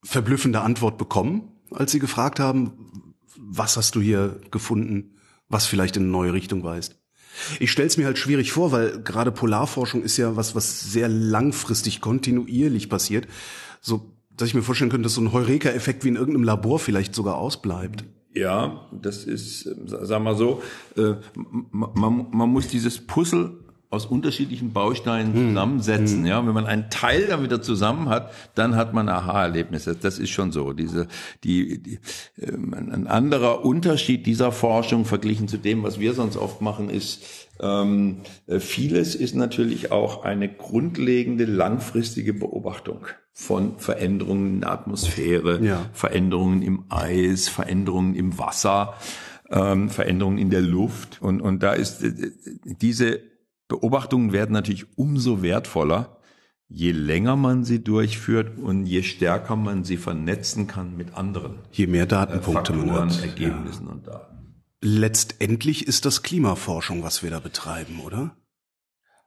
verblüffende 0.07 0.61
Antwort 0.61 0.97
bekommen, 0.97 1.51
als 1.71 1.91
Sie 1.91 1.99
gefragt 1.99 2.39
haben, 2.39 3.13
was 3.35 3.75
hast 3.75 3.95
du 3.95 4.01
hier 4.01 4.39
gefunden, 4.51 5.17
was 5.49 5.65
vielleicht 5.65 5.97
in 5.97 6.03
eine 6.03 6.11
neue 6.11 6.33
Richtung 6.33 6.63
weist? 6.63 6.95
Ich 7.59 7.71
stelle 7.71 7.87
es 7.87 7.97
mir 7.97 8.05
halt 8.05 8.17
schwierig 8.17 8.51
vor, 8.51 8.71
weil 8.71 9.03
gerade 9.03 9.31
Polarforschung 9.31 10.01
ist 10.01 10.17
ja 10.17 10.35
was, 10.35 10.55
was 10.55 10.91
sehr 10.91 11.09
langfristig, 11.09 12.01
kontinuierlich 12.01 12.89
passiert. 12.89 13.27
So, 13.81 14.13
dass 14.31 14.47
ich 14.47 14.53
mir 14.55 14.63
vorstellen 14.63 14.89
könnte, 14.89 15.03
dass 15.03 15.13
so 15.13 15.21
ein 15.21 15.33
Heureka-Effekt 15.33 16.03
wie 16.03 16.09
in 16.09 16.15
irgendeinem 16.15 16.45
Labor 16.45 16.79
vielleicht 16.79 17.13
sogar 17.13 17.35
ausbleibt. 17.35 18.05
Ja, 18.33 18.87
das 18.91 19.25
ist, 19.25 19.69
sag 19.85 20.23
mal 20.23 20.35
so, 20.35 20.61
äh, 20.95 21.15
man, 21.71 22.27
man 22.31 22.49
muss 22.49 22.67
dieses 22.69 23.05
Puzzle 23.05 23.59
aus 23.89 24.05
unterschiedlichen 24.05 24.73
Bausteinen 24.73 25.33
hm. 25.33 25.49
zusammensetzen. 25.49 26.19
Hm. 26.19 26.25
Ja, 26.25 26.45
wenn 26.45 26.53
man 26.53 26.65
einen 26.65 26.89
Teil 26.89 27.27
dann 27.27 27.43
wieder 27.43 27.61
zusammen 27.61 28.09
hat, 28.09 28.31
dann 28.55 28.75
hat 28.75 28.93
man 28.93 29.07
Aha-Erlebnisse. 29.07 29.95
Das 29.95 30.19
ist 30.19 30.29
schon 30.29 30.51
so. 30.51 30.73
Diese, 30.73 31.07
die, 31.43 31.81
die 31.81 31.99
ähm, 32.41 32.73
ein 32.73 33.07
anderer 33.07 33.63
Unterschied 33.63 34.25
dieser 34.25 34.51
Forschung 34.51 35.05
verglichen 35.05 35.47
zu 35.47 35.57
dem, 35.57 35.83
was 35.83 35.99
wir 35.99 36.13
sonst 36.13 36.35
oft 36.35 36.61
machen, 36.61 36.89
ist 36.89 37.23
ähm, 37.59 38.17
äh, 38.45 38.59
vieles 38.59 39.15
ist 39.15 39.35
natürlich 39.35 39.91
auch 39.91 40.23
eine 40.23 40.49
grundlegende 40.49 41.45
langfristige 41.45 42.33
Beobachtung 42.33 43.07
von 43.33 43.77
Veränderungen 43.77 44.55
in 44.55 44.61
der 44.61 44.71
Atmosphäre, 44.71 45.63
ja. 45.63 45.85
Veränderungen 45.93 46.61
im 46.61 46.85
Eis, 46.89 47.47
Veränderungen 47.47 48.15
im 48.15 48.37
Wasser, 48.37 48.95
ähm, 49.49 49.89
Veränderungen 49.89 50.37
in 50.37 50.49
der 50.49 50.61
Luft. 50.61 51.21
Und, 51.21 51.41
und 51.41 51.63
da 51.63 51.73
ist 51.73 52.03
äh, 52.03 52.31
diese 52.81 53.19
Beobachtungen 53.67 54.31
werden 54.31 54.53
natürlich 54.53 54.97
umso 54.97 55.41
wertvoller, 55.41 56.17
je 56.69 56.91
länger 56.91 57.35
man 57.35 57.63
sie 57.63 57.83
durchführt 57.83 58.57
und 58.57 58.85
je 58.85 59.03
stärker 59.03 59.55
man 59.55 59.83
sie 59.83 59.97
vernetzen 59.97 60.67
kann 60.67 60.95
mit 60.95 61.15
anderen. 61.15 61.59
Je 61.71 61.87
mehr 61.87 62.05
Datenpunkte 62.05 62.73
Faktoren, 62.73 62.87
man 62.87 63.09
hat. 63.09 63.21
Ergebnissen 63.21 63.87
ja. 63.87 63.91
und 63.91 64.07
Daten. 64.07 64.63
Letztendlich 64.81 65.87
ist 65.87 66.05
das 66.05 66.23
Klimaforschung, 66.23 67.03
was 67.03 67.23
wir 67.23 67.31
da 67.31 67.39
betreiben, 67.39 67.99
oder? 67.99 68.37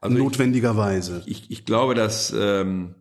Also 0.00 0.16
Notwendigerweise. 0.16 1.22
Ich, 1.26 1.42
ich, 1.42 1.50
ich 1.50 1.64
glaube, 1.64 1.94
dass 1.94 2.32
ähm, 2.36 2.94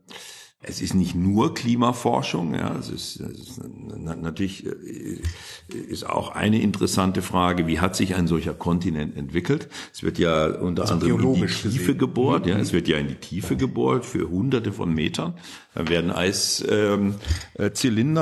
es 0.62 0.82
ist 0.82 0.94
nicht 0.94 1.16
nur 1.16 1.54
Klimaforschung, 1.54 2.54
ja, 2.54 2.76
es 2.78 2.90
ist, 2.90 3.22
es 3.22 3.40
ist 3.40 3.62
natürlich 3.98 4.66
äh, 4.66 5.22
ist 5.70 6.06
auch 6.06 6.32
eine 6.32 6.62
interessante 6.62 7.22
Frage, 7.22 7.66
wie 7.66 7.80
hat 7.80 7.96
sich 7.96 8.16
ein 8.16 8.28
solcher 8.28 8.54
Kontinent 8.54 9.16
entwickelt? 9.16 9.70
Es 9.94 10.04
wird 10.04 10.20
ja 10.20 10.48
unter 10.48 10.82
also 10.82 10.96
anderem 10.96 11.22
in 11.22 11.34
die 11.36 11.46
Tiefe 11.46 11.70
gesehen. 11.70 11.98
gebohrt, 11.98 12.46
ja, 12.46 12.58
es 12.58 12.74
wird 12.74 12.90
ja 12.90 12.98
in 12.98 13.08
die 13.08 13.16
Tiefe 13.16 13.56
gebohrt 13.56 14.06
für 14.06 14.30
hunderte 14.30 14.74
von 14.74 14.94
Metern. 14.94 15.36
Da 15.80 15.88
werden 15.88 16.12
Eiszylinder, 16.12 17.06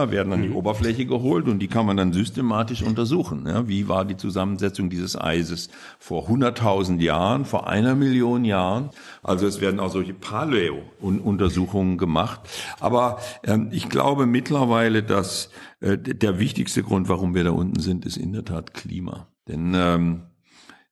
ähm, 0.03 0.09
äh, 0.09 0.11
werden 0.11 0.31
an 0.31 0.43
die 0.43 0.49
mhm. 0.49 0.57
Oberfläche 0.57 1.07
geholt 1.07 1.47
und 1.47 1.57
die 1.57 1.67
kann 1.67 1.87
man 1.87 1.97
dann 1.97 2.13
systematisch 2.13 2.83
untersuchen. 2.83 3.47
Ja, 3.47 3.67
wie 3.67 3.87
war 3.87 4.05
die 4.05 4.15
Zusammensetzung 4.15 4.91
dieses 4.91 5.19
Eises 5.19 5.71
vor 5.97 6.29
100.000 6.29 7.01
Jahren, 7.01 7.45
vor 7.45 7.67
einer 7.67 7.95
Million 7.95 8.45
Jahren? 8.45 8.91
Also 9.23 9.47
es 9.47 9.59
werden 9.59 9.79
auch 9.79 9.89
solche 9.89 10.13
Paleo-Untersuchungen 10.13 11.97
gemacht. 11.97 12.41
Aber 12.79 13.17
ähm, 13.43 13.69
ich 13.71 13.89
glaube 13.89 14.27
mittlerweile, 14.27 15.01
dass 15.01 15.49
äh, 15.79 15.97
der 15.97 16.37
wichtigste 16.37 16.83
Grund, 16.83 17.09
warum 17.09 17.33
wir 17.33 17.43
da 17.43 17.49
unten 17.49 17.79
sind, 17.79 18.05
ist 18.05 18.17
in 18.17 18.33
der 18.33 18.45
Tat 18.45 18.75
Klima. 18.75 19.29
Denn 19.47 19.73
ähm, 19.75 20.27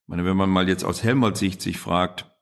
meine, 0.08 0.26
wenn 0.26 0.36
man 0.36 0.50
mal 0.50 0.68
jetzt 0.68 0.84
aus 0.84 1.04
Helmholtz-Sicht 1.04 1.62
sich 1.62 1.78
fragt, 1.78 2.35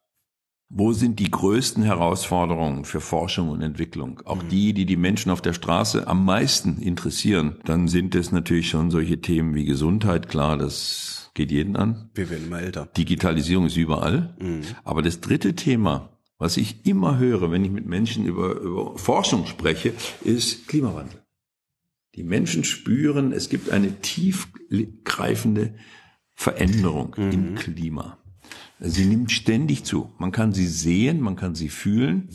wo 0.76 0.92
sind 0.92 1.20
die 1.20 1.30
größten 1.30 1.84
Herausforderungen 1.84 2.84
für 2.84 3.00
Forschung 3.00 3.50
und 3.50 3.62
Entwicklung? 3.62 4.22
Auch 4.26 4.42
mhm. 4.42 4.50
die, 4.50 4.74
die 4.74 4.86
die 4.88 4.96
Menschen 4.96 5.32
auf 5.32 5.42
der 5.42 5.54
Straße 5.54 6.08
am 6.08 6.26
meisten 6.26 6.82
interessieren. 6.82 7.58
Dann 7.66 7.88
sind 7.88 8.16
es 8.16 8.32
natürlich 8.32 8.70
schon 8.70 8.90
solche 8.90 9.22
Themen 9.22 9.54
wie 9.54 9.66
Gesundheit. 9.66 10.30
Klar, 10.30 10.58
das 10.58 11.32
geht 11.36 11.52
jeden 11.52 11.76
an. 11.76 12.10
Wir 12.16 12.32
werden 12.32 12.48
immer 12.48 12.60
älter. 12.60 12.88
Digitalisierung 12.98 13.68
ist 13.68 13.78
überall. 13.78 14.36
Mhm. 14.42 14.62
Aber 14.84 15.04
das 15.04 15.22
dritte 15.22 15.54
Thema, 15.54 16.10
was 16.40 16.58
ich 16.58 16.88
immer 16.88 17.20
höre, 17.20 17.52
wenn 17.52 17.64
ich 17.64 17.72
mit 17.72 17.86
Menschen 17.86 18.26
über, 18.26 18.60
über 18.60 18.98
Forschung 18.98 19.46
spreche, 19.46 19.94
ist 20.24 20.68
Klimawandel. 20.68 21.24
Die 22.16 22.24
Menschen 22.24 22.64
spüren, 22.64 23.32
es 23.32 23.50
gibt 23.50 23.70
eine 23.70 24.02
tiefgreifende 24.02 25.76
Veränderung 26.34 27.14
mhm. 27.16 27.32
im 27.32 27.56
Klima. 27.56 28.18
Sie 28.80 29.06
nimmt 29.06 29.32
ständig 29.32 29.84
zu. 29.84 30.12
Man 30.18 30.32
kann 30.32 30.54
sie 30.54 30.68
sehen, 30.68 31.22
man 31.22 31.36
kann 31.36 31.56
sie 31.56 31.70
fühlen. 31.70 32.30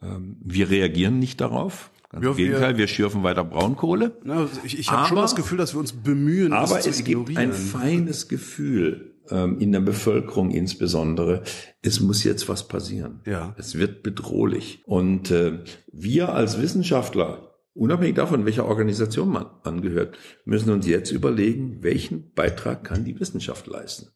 Ähm, 0.00 0.36
wir 0.42 0.70
reagieren 0.70 1.18
nicht 1.18 1.40
darauf. 1.40 1.90
Ganz 2.10 2.24
ja, 2.24 2.30
Im 2.30 2.36
Gegenteil, 2.36 2.72
wir, 2.72 2.78
wir 2.78 2.88
schürfen 2.88 3.22
weiter 3.22 3.44
Braunkohle. 3.44 4.18
Na, 4.22 4.48
ich 4.64 4.78
ich 4.78 4.90
habe 4.90 5.08
schon 5.08 5.16
das 5.16 5.34
Gefühl, 5.34 5.58
dass 5.58 5.74
wir 5.74 5.80
uns 5.80 5.92
bemühen, 5.92 6.52
aber 6.52 6.78
es, 6.78 6.86
es 6.86 7.04
gibt 7.04 7.36
ein 7.36 7.52
feines 7.52 8.28
Gefühl, 8.28 9.12
ähm, 9.30 9.58
in 9.58 9.72
der 9.72 9.80
Bevölkerung 9.80 10.50
insbesondere, 10.50 11.42
es 11.80 12.00
muss 12.00 12.24
jetzt 12.24 12.48
was 12.48 12.68
passieren. 12.68 13.20
Ja. 13.24 13.54
Es 13.58 13.78
wird 13.78 14.02
bedrohlich. 14.02 14.82
Und 14.84 15.30
äh, 15.30 15.60
wir 15.92 16.34
als 16.34 16.60
Wissenschaftler, 16.60 17.54
unabhängig 17.74 18.16
davon, 18.16 18.44
welcher 18.44 18.66
Organisation 18.66 19.28
man 19.28 19.46
angehört, 19.62 20.16
müssen 20.44 20.70
uns 20.70 20.86
jetzt 20.86 21.10
überlegen, 21.10 21.82
welchen 21.82 22.32
Beitrag 22.32 22.84
kann 22.84 23.04
die 23.04 23.18
Wissenschaft 23.18 23.66
leisten. 23.66 24.08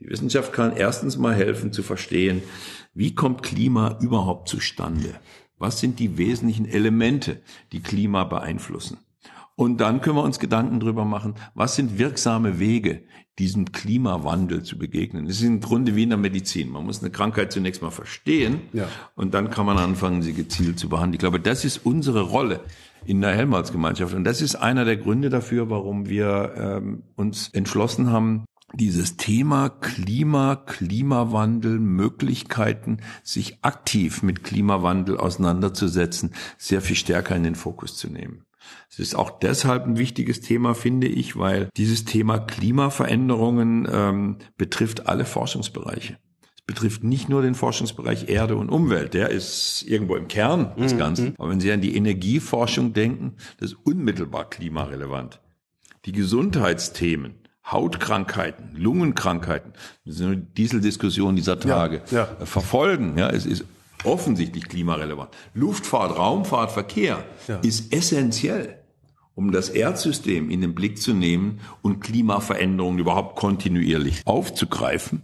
Die 0.00 0.08
Wissenschaft 0.08 0.52
kann 0.52 0.74
erstens 0.74 1.18
mal 1.18 1.34
helfen 1.34 1.72
zu 1.72 1.82
verstehen, 1.82 2.42
wie 2.94 3.14
kommt 3.14 3.42
Klima 3.42 3.98
überhaupt 4.00 4.48
zustande? 4.48 5.14
Was 5.58 5.78
sind 5.78 5.98
die 5.98 6.16
wesentlichen 6.16 6.66
Elemente, 6.66 7.42
die 7.72 7.80
Klima 7.80 8.24
beeinflussen? 8.24 8.98
Und 9.56 9.78
dann 9.82 10.00
können 10.00 10.16
wir 10.16 10.22
uns 10.22 10.38
Gedanken 10.38 10.80
drüber 10.80 11.04
machen, 11.04 11.34
was 11.54 11.76
sind 11.76 11.98
wirksame 11.98 12.58
Wege, 12.58 13.02
diesem 13.38 13.72
Klimawandel 13.72 14.62
zu 14.62 14.78
begegnen. 14.78 15.26
Es 15.26 15.36
ist 15.36 15.46
im 15.46 15.60
Grunde 15.60 15.96
wie 15.96 16.04
in 16.04 16.08
der 16.08 16.18
Medizin. 16.18 16.70
Man 16.70 16.86
muss 16.86 17.00
eine 17.00 17.10
Krankheit 17.10 17.52
zunächst 17.52 17.82
mal 17.82 17.90
verstehen 17.90 18.62
ja. 18.72 18.88
und 19.16 19.34
dann 19.34 19.50
kann 19.50 19.66
man 19.66 19.76
anfangen, 19.76 20.22
sie 20.22 20.32
gezielt 20.32 20.78
zu 20.78 20.88
behandeln. 20.88 21.14
Ich 21.14 21.20
glaube, 21.20 21.40
das 21.40 21.66
ist 21.66 21.84
unsere 21.84 22.22
Rolle 22.22 22.60
in 23.04 23.20
der 23.20 23.34
Helmholtz-Gemeinschaft. 23.34 24.14
Und 24.14 24.24
das 24.24 24.40
ist 24.40 24.56
einer 24.56 24.86
der 24.86 24.96
Gründe 24.96 25.28
dafür, 25.28 25.68
warum 25.68 26.08
wir 26.08 26.54
ähm, 26.56 27.02
uns 27.16 27.48
entschlossen 27.50 28.10
haben, 28.10 28.44
dieses 28.74 29.16
Thema 29.16 29.68
Klima, 29.68 30.56
Klimawandel, 30.56 31.78
Möglichkeiten, 31.78 32.98
sich 33.22 33.58
aktiv 33.62 34.22
mit 34.22 34.44
Klimawandel 34.44 35.16
auseinanderzusetzen, 35.16 36.32
sehr 36.58 36.80
viel 36.80 36.96
stärker 36.96 37.36
in 37.36 37.42
den 37.42 37.54
Fokus 37.54 37.96
zu 37.96 38.08
nehmen. 38.08 38.44
Es 38.88 38.98
ist 38.98 39.14
auch 39.14 39.38
deshalb 39.38 39.86
ein 39.86 39.98
wichtiges 39.98 40.40
Thema, 40.40 40.74
finde 40.74 41.06
ich, 41.06 41.36
weil 41.36 41.68
dieses 41.76 42.04
Thema 42.04 42.38
Klimaveränderungen 42.38 43.88
ähm, 43.90 44.36
betrifft 44.56 45.06
alle 45.06 45.24
Forschungsbereiche. 45.24 46.18
Es 46.54 46.62
betrifft 46.62 47.02
nicht 47.02 47.28
nur 47.28 47.42
den 47.42 47.54
Forschungsbereich 47.54 48.28
Erde 48.28 48.56
und 48.56 48.68
Umwelt, 48.68 49.14
der 49.14 49.30
ist 49.30 49.82
irgendwo 49.86 50.16
im 50.16 50.28
Kern 50.28 50.74
des 50.76 50.94
mhm. 50.94 50.98
Ganzen. 50.98 51.34
Aber 51.38 51.50
wenn 51.50 51.60
Sie 51.60 51.72
an 51.72 51.80
die 51.80 51.96
Energieforschung 51.96 52.92
denken, 52.92 53.36
das 53.58 53.72
ist 53.72 53.78
unmittelbar 53.84 54.48
klimarelevant. 54.48 55.40
Die 56.04 56.12
Gesundheitsthemen, 56.12 57.39
Hautkrankheiten, 57.66 58.74
Lungenkrankheiten, 58.74 59.72
diese 60.04 60.80
Diskussion 60.80 61.36
dieser 61.36 61.60
Tage 61.60 62.02
ja, 62.10 62.28
ja. 62.38 62.46
verfolgen. 62.46 63.16
Ja, 63.16 63.30
es 63.30 63.46
ist 63.46 63.64
offensichtlich 64.04 64.64
klimarelevant. 64.68 65.30
Luftfahrt, 65.54 66.16
Raumfahrt, 66.16 66.72
Verkehr 66.72 67.24
ja. 67.48 67.56
ist 67.56 67.92
essentiell, 67.92 68.78
um 69.34 69.52
das 69.52 69.68
Erdsystem 69.68 70.50
in 70.50 70.60
den 70.60 70.74
Blick 70.74 71.00
zu 71.00 71.12
nehmen 71.12 71.60
und 71.82 72.00
Klimaveränderungen 72.00 72.98
überhaupt 72.98 73.36
kontinuierlich 73.36 74.22
aufzugreifen. 74.24 75.22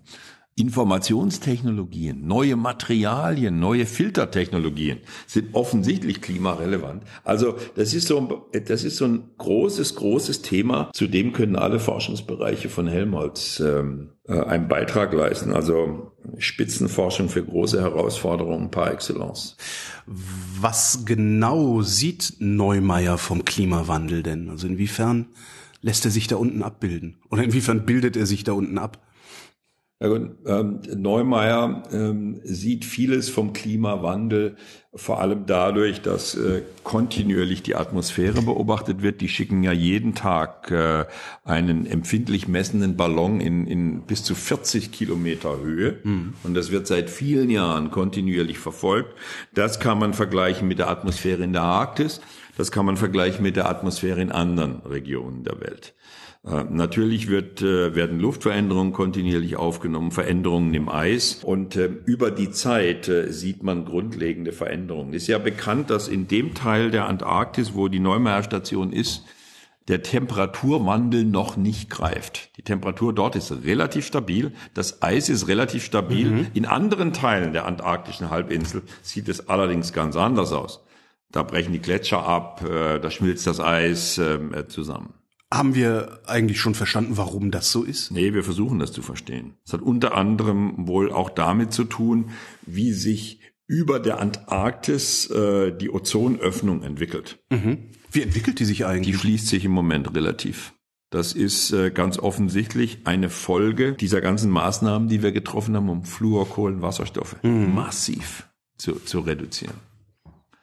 Informationstechnologien, 0.59 2.27
neue 2.27 2.57
Materialien, 2.57 3.61
neue 3.61 3.85
Filtertechnologien 3.85 5.01
sind 5.27 5.55
offensichtlich 5.55 6.23
klimarelevant. 6.23 7.03
Also 7.25 7.57
das 7.75 7.93
ist 7.93 8.09
so 8.09 8.19
ein, 8.19 8.63
das 8.65 8.83
ist 8.83 8.97
so 8.97 9.05
ein 9.05 9.25
großes, 9.37 9.97
großes 9.97 10.41
Thema. 10.41 10.91
Zudem 10.95 11.35
können 11.35 11.57
alle 11.57 11.79
Forschungsbereiche 11.79 12.71
von 12.71 12.87
Helmholtz 12.87 13.61
ähm, 13.61 14.13
äh, 14.27 14.41
einen 14.41 14.67
Beitrag 14.67 15.13
leisten. 15.13 15.53
Also 15.53 16.13
Spitzenforschung 16.39 17.29
für 17.29 17.45
große 17.45 17.79
Herausforderungen 17.79 18.71
par 18.71 18.91
excellence. 18.91 19.59
Was 20.07 21.05
genau 21.05 21.83
sieht 21.83 22.37
Neumeier 22.39 23.19
vom 23.19 23.45
Klimawandel 23.45 24.23
denn? 24.23 24.49
Also 24.49 24.69
inwiefern 24.69 25.27
lässt 25.83 26.07
er 26.07 26.11
sich 26.11 26.29
da 26.29 26.37
unten 26.37 26.63
abbilden? 26.63 27.19
Oder 27.29 27.45
inwiefern 27.45 27.85
bildet 27.85 28.17
er 28.17 28.25
sich 28.25 28.43
da 28.43 28.53
unten 28.53 28.79
ab? 28.79 29.06
Ähm, 29.99 30.81
Neumeier 30.95 31.85
ähm, 31.91 32.41
sieht 32.45 32.85
vieles 32.85 33.31
vom 33.31 33.55
Klimawandel 33.55 34.57
vor 34.95 35.21
allem 35.21 35.47
dadurch, 35.47 36.03
dass 36.03 36.35
äh, 36.35 36.63
kontinuierlich 36.83 37.63
die 37.63 37.77
Atmosphäre 37.77 38.43
beobachtet 38.43 39.03
wird. 39.03 39.23
Die 39.23 39.29
schicken 39.29 39.63
ja 39.63 39.73
jeden 39.73 40.15
Tag 40.15 40.71
äh, 40.71 41.07
einen 41.45 41.87
empfindlich 41.87 42.47
messenden 42.47 42.97
Ballon 42.97 43.41
in, 43.41 43.67
in 43.67 44.03
bis 44.03 44.23
zu 44.23 44.35
40 44.35 44.93
Kilometer 44.93 45.61
Höhe. 45.61 45.99
Mhm. 46.03 46.35
Und 46.43 46.55
das 46.55 46.71
wird 46.71 46.87
seit 46.87 47.09
vielen 47.09 47.49
Jahren 47.49 47.91
kontinuierlich 47.91 48.59
verfolgt. 48.59 49.15
Das 49.55 49.81
kann 49.81 49.99
man 49.99 50.13
vergleichen 50.13 50.69
mit 50.69 50.79
der 50.79 50.91
Atmosphäre 50.91 51.43
in 51.43 51.55
der 51.55 51.63
Arktis. 51.63 52.21
Das 52.57 52.71
kann 52.71 52.87
man 52.87 52.97
vergleichen 52.97 53.43
mit 53.43 53.57
der 53.57 53.69
Atmosphäre 53.69 54.21
in 54.21 54.33
anderen 54.33 54.81
Regionen 54.81 55.45
der 55.45 55.61
Welt. 55.61 55.95
Äh, 56.47 56.65
natürlich 56.71 57.29
wird, 57.29 57.61
äh, 57.61 57.95
werden 57.95 58.21
Luftveränderungen 58.21 58.93
kontinuierlich 58.93 59.57
aufgenommen, 59.57 60.13
Veränderungen 60.13 60.73
im 60.75 60.89
Eis 60.89 61.41
und 61.43 61.75
äh, 61.75 61.87
über 62.05 62.31
die 62.31 62.51
Zeit 62.51 63.11
sieht 63.29 63.63
man 63.63 63.85
grundlegende 63.85 64.53
Veränderungen. 64.53 65.13
Es 65.13 65.23
ist 65.23 65.29
ja 65.29 65.39
bekannt, 65.39 65.91
dass 65.91 66.07
in 66.09 66.29
dem 66.29 66.55
Teil 66.55 66.91
der 66.91 67.09
Antarktis, 67.09 67.75
wo 67.75 67.89
die 67.89 67.99
Neumeier 67.99 68.45
Station 68.45 68.93
ist, 68.93 69.25
der 69.89 70.03
Temperaturwandel 70.03 71.25
noch 71.25 71.57
nicht 71.57 71.91
greift. 71.91 72.57
Die 72.57 72.63
Temperatur 72.63 73.13
dort 73.13 73.37
ist 73.37 73.53
relativ 73.65 74.05
stabil, 74.07 74.53
das 74.75 75.03
Eis 75.03 75.29
ist 75.29 75.47
relativ 75.47 75.85
stabil. 75.85 76.31
Mhm. 76.31 76.47
In 76.55 76.67
anderen 76.67 77.13
Teilen 77.13 77.53
der 77.53 77.67
antarktischen 77.67 78.31
Halbinsel 78.31 78.83
sieht 79.03 79.29
es 79.29 79.49
allerdings 79.49 79.93
ganz 79.93 80.17
anders 80.17 80.53
aus. 80.53 80.85
Da 81.31 81.43
brechen 81.43 81.73
die 81.73 81.81
Gletscher 81.81 82.27
ab, 82.27 82.65
da 82.65 83.11
schmilzt 83.11 83.47
das 83.47 83.61
Eis 83.61 84.17
ähm, 84.17 84.55
zusammen. 84.69 85.13
Haben 85.53 85.75
wir 85.75 86.21
eigentlich 86.27 86.61
schon 86.61 86.75
verstanden, 86.75 87.17
warum 87.17 87.51
das 87.51 87.71
so 87.71 87.85
ist? 87.85 88.11
Nee, 88.11 88.35
wir 88.35 88.43
versuchen 88.43 88.81
das 88.81 88.93
zu 88.93 89.01
verstehen. 89.01 89.55
Es 89.65 89.73
hat 89.73 89.81
unter 89.81 90.17
anderem 90.17 90.89
wohl 90.89 91.13
auch 91.13 91.31
damit 91.31 91.73
zu 91.73 91.85
tun, 91.85 92.31
wie 92.63 92.93
sich 92.93 93.41
über 93.69 94.01
der 94.01 94.21
Antarktis 94.21 95.31
äh, 95.31 95.73
die 95.73 95.91
Ozonöffnung 95.91 96.83
entwickelt. 96.83 97.39
Mhm. 97.51 97.79
Wie 98.11 98.23
entwickelt 98.23 98.59
die 98.59 98.65
sich 98.65 98.87
eigentlich? 98.87 99.15
Die 99.15 99.21
schließt 99.21 99.47
sich 99.47 99.65
im 99.65 99.73
Moment 99.73 100.15
relativ. 100.15 100.73
Das 101.11 101.33
ist 101.33 101.73
äh, 101.73 101.91
ganz 101.91 102.19
offensichtlich 102.19 103.01
eine 103.05 103.31
Folge 103.31 103.93
dieser 103.93 104.21
ganzen 104.21 104.51
Maßnahmen, 104.51 105.09
die 105.09 105.23
wir 105.23 105.33
getroffen 105.33 105.77
haben, 105.77 105.89
um 105.89 106.05
Fluorkohlenwasserstoffe 106.05 107.37
mhm. 107.43 107.75
massiv 107.75 108.49
zu, 108.77 108.97
zu 108.97 109.21
reduzieren. 109.21 109.75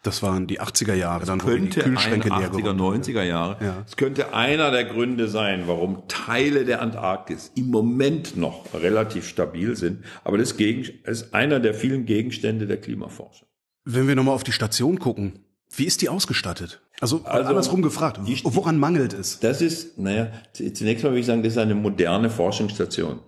Das 0.04 0.22
waren 0.22 0.48
die 0.48 0.60
80er 0.60 0.94
Jahre, 0.94 1.26
dann 1.26 1.42
wurden 1.42 1.70
die 1.70 1.80
Kühlschränke 1.80 2.28
leer 2.28 2.52
80er, 2.52 2.76
90er 2.76 3.24
Jahre. 3.24 3.64
Ja. 3.64 3.84
Es 3.88 3.96
könnte 3.96 4.34
einer 4.34 4.70
der 4.70 4.84
Gründe 4.84 5.30
sein, 5.30 5.64
warum 5.66 6.10
Teile 6.10 6.66
der 6.66 6.82
Antarktis 6.82 7.54
im 7.56 7.70
Moment 7.70 8.36
noch 8.36 8.66
relativ 8.74 9.26
stabil 9.26 9.78
sind. 9.78 10.04
Aber 10.26 10.38
das 10.38 10.52
ist 10.52 11.34
einer 11.34 11.62
der 11.62 11.74
vielen 11.74 12.06
Gegenstände 12.06 12.68
der 12.68 12.82
Klimaforschung. 12.82 13.48
Wenn 13.86 14.10
wir 14.10 14.16
nochmal 14.16 14.36
auf 14.36 14.44
die 14.44 14.52
Station 14.52 15.00
gucken, 15.00 15.40
wie 15.74 15.86
ist 15.86 16.02
die 16.02 16.10
ausgestattet? 16.10 16.82
Also, 17.00 17.24
also 17.24 17.50
andersrum 17.50 17.82
gefragt, 17.82 18.20
woran 18.44 18.78
mangelt 18.78 19.14
es? 19.14 19.40
Das 19.40 19.62
ist, 19.62 19.98
naja, 19.98 20.32
zunächst 20.52 21.04
mal 21.06 21.12
würde 21.12 21.20
ich 21.20 21.26
sagen, 21.26 21.44
das 21.44 21.54
ist 21.54 21.60
eine 21.60 21.76
moderne 21.76 22.30
Forschungsstation 22.30 23.20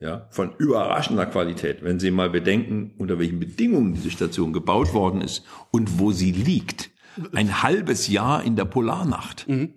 ja, 0.00 0.26
von 0.30 0.54
überraschender 0.58 1.26
Qualität, 1.26 1.82
wenn 1.82 1.98
Sie 1.98 2.10
mal 2.10 2.30
bedenken, 2.30 2.94
unter 2.98 3.18
welchen 3.18 3.40
Bedingungen 3.40 3.94
diese 3.94 4.10
Station 4.10 4.52
gebaut 4.52 4.94
worden 4.94 5.20
ist 5.20 5.44
und 5.70 5.98
wo 5.98 6.12
sie 6.12 6.32
liegt. 6.32 6.90
Ein 7.32 7.62
halbes 7.62 8.06
Jahr 8.06 8.44
in 8.44 8.54
der 8.54 8.64
Polarnacht. 8.64 9.48
Mhm. 9.48 9.74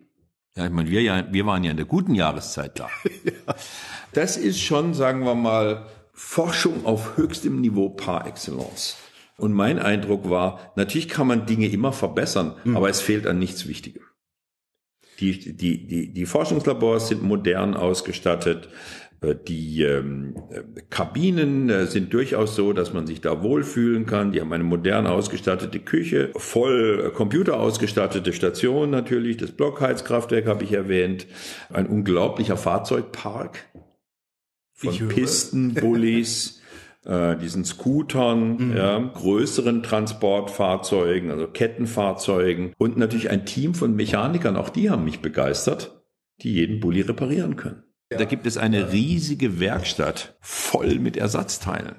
Ja, 0.56 0.66
ich 0.66 0.72
meine, 0.72 0.92
wir, 0.92 1.02
ja, 1.02 1.26
wir 1.32 1.46
waren 1.46 1.64
ja 1.64 1.72
in 1.72 1.78
der 1.78 1.88
guten 1.88 2.14
Jahreszeit 2.14 2.78
da. 2.78 2.90
ja. 3.24 3.56
Das 4.14 4.38
ist 4.38 4.60
schon, 4.62 4.94
sagen 4.94 5.26
wir 5.26 5.34
mal, 5.34 5.88
Forschung 6.14 6.86
auf 6.86 7.18
höchstem 7.18 7.62
Niveau 7.62 7.90
par 7.90 8.28
excellence. 8.28 8.98
Und 9.38 9.54
mein 9.54 9.80
Eindruck 9.80 10.30
war, 10.30 10.72
natürlich 10.76 11.08
kann 11.08 11.26
man 11.26 11.48
Dinge 11.48 11.68
immer 11.68 11.94
verbessern, 11.94 12.58
mhm. 12.64 12.78
aber 12.78 12.90
es 12.90 13.02
fehlt 13.02 13.26
an 13.26 13.40
nichts 13.40 13.68
Wichtigem. 13.68 14.04
Die, 15.20 15.40
die, 15.56 15.88
die, 15.88 16.14
die 16.14 16.26
Forschungslabors 16.26 17.08
sind 17.08 17.24
modern 17.24 17.76
ausgestattet. 17.76 18.70
Äh, 19.22 19.36
die 19.48 19.84
ähm, 19.84 20.36
Kabinen 20.90 21.70
äh, 21.70 21.86
sind 21.86 22.14
durchaus 22.14 22.56
so, 22.56 22.74
dass 22.74 22.94
man 22.94 23.08
sich 23.08 23.22
da 23.22 23.42
wohlfühlen 23.42 24.06
kann. 24.06 24.32
Die 24.32 24.42
haben 24.42 24.52
eine 24.52 24.64
modern 24.64 25.08
ausgestattete 25.08 25.80
Küche, 25.80 26.32
voll 26.36 27.06
äh, 27.08 27.10
Computer 27.12 27.60
ausgestattete 27.60 28.34
Station 28.34 28.90
natürlich. 28.90 29.38
Das 29.38 29.52
Blockheizkraftwerk 29.52 30.48
habe 30.48 30.64
ich 30.64 30.74
erwähnt. 30.74 31.28
Ein 31.72 31.88
unglaublicher 31.88 32.58
Fahrzeugpark 32.58 33.70
von 34.74 35.08
Pisten, 35.10 35.76
Bullis. 35.76 36.62
äh, 37.06 37.38
diesen 37.38 37.66
Scootern, 37.66 38.58
mhm. 38.58 38.78
ja, 38.78 38.98
größeren 39.00 39.84
Transportfahrzeugen, 39.84 41.30
also 41.30 41.48
Kettenfahrzeugen 41.48 42.74
und 42.78 42.98
natürlich 42.98 43.30
ein 43.30 43.46
Team 43.46 43.76
von 43.76 43.96
Mechanikern, 43.96 44.56
auch 44.56 44.70
die 44.70 44.90
haben 44.90 45.04
mich 45.04 45.20
begeistert, 45.20 46.04
die 46.42 46.54
jeden 46.54 46.80
Bulli 46.80 47.02
reparieren 47.02 47.56
können. 47.56 47.84
Da 48.18 48.26
gibt 48.26 48.46
es 48.46 48.58
eine 48.58 48.92
riesige 48.92 49.60
Werkstatt 49.60 50.36
voll 50.42 51.00
mit 51.00 51.18
Ersatzteilen. 51.18 51.96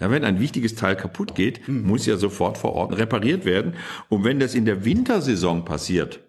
Ja, 0.00 0.10
wenn 0.10 0.24
ein 0.24 0.40
wichtiges 0.40 0.74
Teil 0.74 0.96
kaputt 0.96 1.34
geht, 1.34 1.68
mhm. 1.68 1.82
muss 1.82 2.06
ja 2.06 2.16
sofort 2.16 2.58
vor 2.58 2.72
Ort 2.72 2.96
repariert 2.98 3.44
werden. 3.44 3.74
Und 4.08 4.24
wenn 4.24 4.40
das 4.40 4.54
in 4.54 4.64
der 4.64 4.84
Wintersaison 4.84 5.64
passiert, 5.64 6.20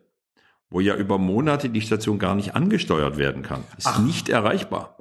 wo 0.70 0.80
ja 0.80 0.96
über 0.96 1.18
Monate 1.18 1.70
die 1.70 1.82
Station 1.82 2.20
gar 2.20 2.36
nicht 2.36 2.56
angesteuert 2.56 3.18
werden 3.18 3.44
kann, 3.44 3.64
ist 3.78 3.88
Ach. 3.88 4.00
nicht 4.00 4.30
erreichbar. 4.30 4.98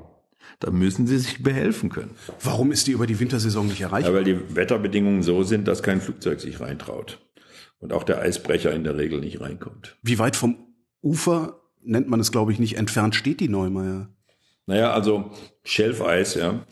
Da 0.60 0.70
müssen 0.70 1.06
sie 1.06 1.18
sich 1.18 1.42
behelfen 1.42 1.90
können. 1.90 2.12
Warum 2.42 2.72
ist 2.72 2.86
die 2.86 2.92
über 2.92 3.06
die 3.06 3.18
Wintersaison 3.18 3.66
nicht 3.66 3.80
erreichbar? 3.80 4.12
Ja, 4.12 4.16
weil 4.16 4.24
die 4.24 4.56
Wetterbedingungen 4.56 5.22
so 5.22 5.42
sind, 5.42 5.68
dass 5.68 5.82
kein 5.82 6.00
Flugzeug 6.00 6.40
sich 6.40 6.60
reintraut. 6.60 7.20
Und 7.80 7.92
auch 7.92 8.04
der 8.04 8.20
Eisbrecher 8.20 8.72
in 8.72 8.84
der 8.84 8.96
Regel 8.96 9.20
nicht 9.20 9.40
reinkommt. 9.40 9.96
Wie 10.00 10.18
weit 10.18 10.36
vom 10.36 10.56
Ufer, 11.02 11.60
nennt 11.84 12.08
man 12.08 12.20
es 12.20 12.32
glaube 12.32 12.52
ich 12.52 12.58
nicht, 12.58 12.76
entfernt 12.76 13.14
steht 13.14 13.40
die 13.40 13.48
Neumeier? 13.48 14.08
Naja, 14.66 14.92
also 14.92 15.30
Schelfeis, 15.62 16.34
ja. 16.34 16.64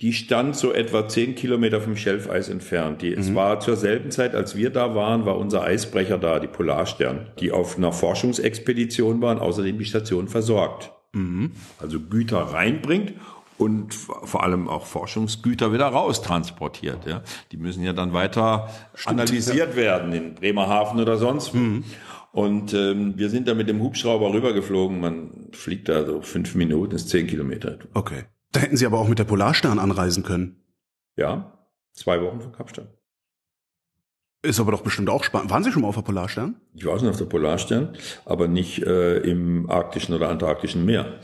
Die 0.00 0.14
stand 0.14 0.56
so 0.56 0.72
etwa 0.72 1.08
zehn 1.08 1.34
Kilometer 1.34 1.80
vom 1.80 1.94
Schelfeis 1.94 2.48
entfernt. 2.48 3.02
Die, 3.02 3.10
mhm. 3.10 3.18
Es 3.18 3.34
war 3.34 3.60
zur 3.60 3.76
selben 3.76 4.10
Zeit, 4.10 4.34
als 4.34 4.56
wir 4.56 4.70
da 4.70 4.94
waren, 4.94 5.26
war 5.26 5.36
unser 5.36 5.62
Eisbrecher 5.62 6.16
da, 6.16 6.38
die 6.38 6.46
Polarstern, 6.46 7.28
die 7.38 7.52
auf 7.52 7.76
einer 7.76 7.92
Forschungsexpedition 7.92 9.20
waren, 9.20 9.38
außerdem 9.38 9.78
die 9.78 9.84
Station 9.84 10.28
versorgt. 10.28 10.92
Mhm. 11.12 11.52
Also 11.78 12.00
Güter 12.00 12.38
reinbringt 12.38 13.12
und 13.58 13.92
vor 13.92 14.42
allem 14.42 14.68
auch 14.68 14.86
Forschungsgüter 14.86 15.74
wieder 15.74 15.86
raus 15.86 16.22
transportiert. 16.22 17.06
Ja. 17.06 17.22
Die 17.52 17.58
müssen 17.58 17.84
ja 17.84 17.92
dann 17.92 18.14
weiter 18.14 18.70
Stimmt, 18.94 19.20
analysiert 19.20 19.70
ja. 19.70 19.76
werden 19.76 20.12
in 20.14 20.34
Bremerhaven 20.34 20.98
oder 20.98 21.18
sonst. 21.18 21.52
Mhm. 21.52 21.84
Und 22.32 22.74
ähm, 22.74 23.14
wir 23.16 23.28
sind 23.28 23.48
da 23.48 23.54
mit 23.54 23.68
dem 23.68 23.80
Hubschrauber 23.80 24.32
rübergeflogen. 24.32 25.00
Man 25.00 25.48
fliegt 25.52 25.88
da 25.88 26.06
so 26.06 26.22
fünf 26.22 26.54
Minuten, 26.54 26.94
ist 26.94 27.08
zehn 27.08 27.26
Kilometer. 27.26 27.78
Okay. 27.94 28.24
Da 28.52 28.60
hätten 28.60 28.76
Sie 28.76 28.86
aber 28.86 28.98
auch 28.98 29.08
mit 29.08 29.18
der 29.18 29.24
Polarstern 29.24 29.78
anreisen 29.78 30.22
können. 30.22 30.64
Ja, 31.16 31.58
zwei 31.92 32.20
Wochen 32.20 32.40
von 32.40 32.52
Kapstadt. 32.52 32.88
Ist 34.42 34.58
aber 34.58 34.72
doch 34.72 34.80
bestimmt 34.80 35.10
auch 35.10 35.22
spannend. 35.22 35.50
Waren 35.50 35.62
Sie 35.62 35.70
schon 35.70 35.82
mal 35.82 35.88
auf 35.88 35.96
der 35.96 36.02
Polarstern? 36.02 36.60
Ich 36.74 36.86
war 36.86 36.98
schon 36.98 37.08
auf 37.08 37.18
der 37.18 37.26
Polarstern, 37.26 37.96
aber 38.24 38.48
nicht 38.48 38.82
äh, 38.82 39.18
im 39.18 39.68
arktischen 39.68 40.14
oder 40.14 40.30
antarktischen 40.30 40.84
Meer. 40.84 41.20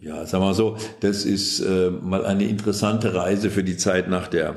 Ja, 0.00 0.26
sagen 0.26 0.42
wir 0.42 0.48
mal 0.48 0.54
so, 0.54 0.76
das 1.00 1.24
ist 1.24 1.60
äh, 1.60 1.90
mal 1.90 2.26
eine 2.26 2.44
interessante 2.44 3.14
Reise 3.14 3.50
für 3.50 3.62
die 3.62 3.76
Zeit 3.76 4.08
nach 4.08 4.26
der 4.26 4.56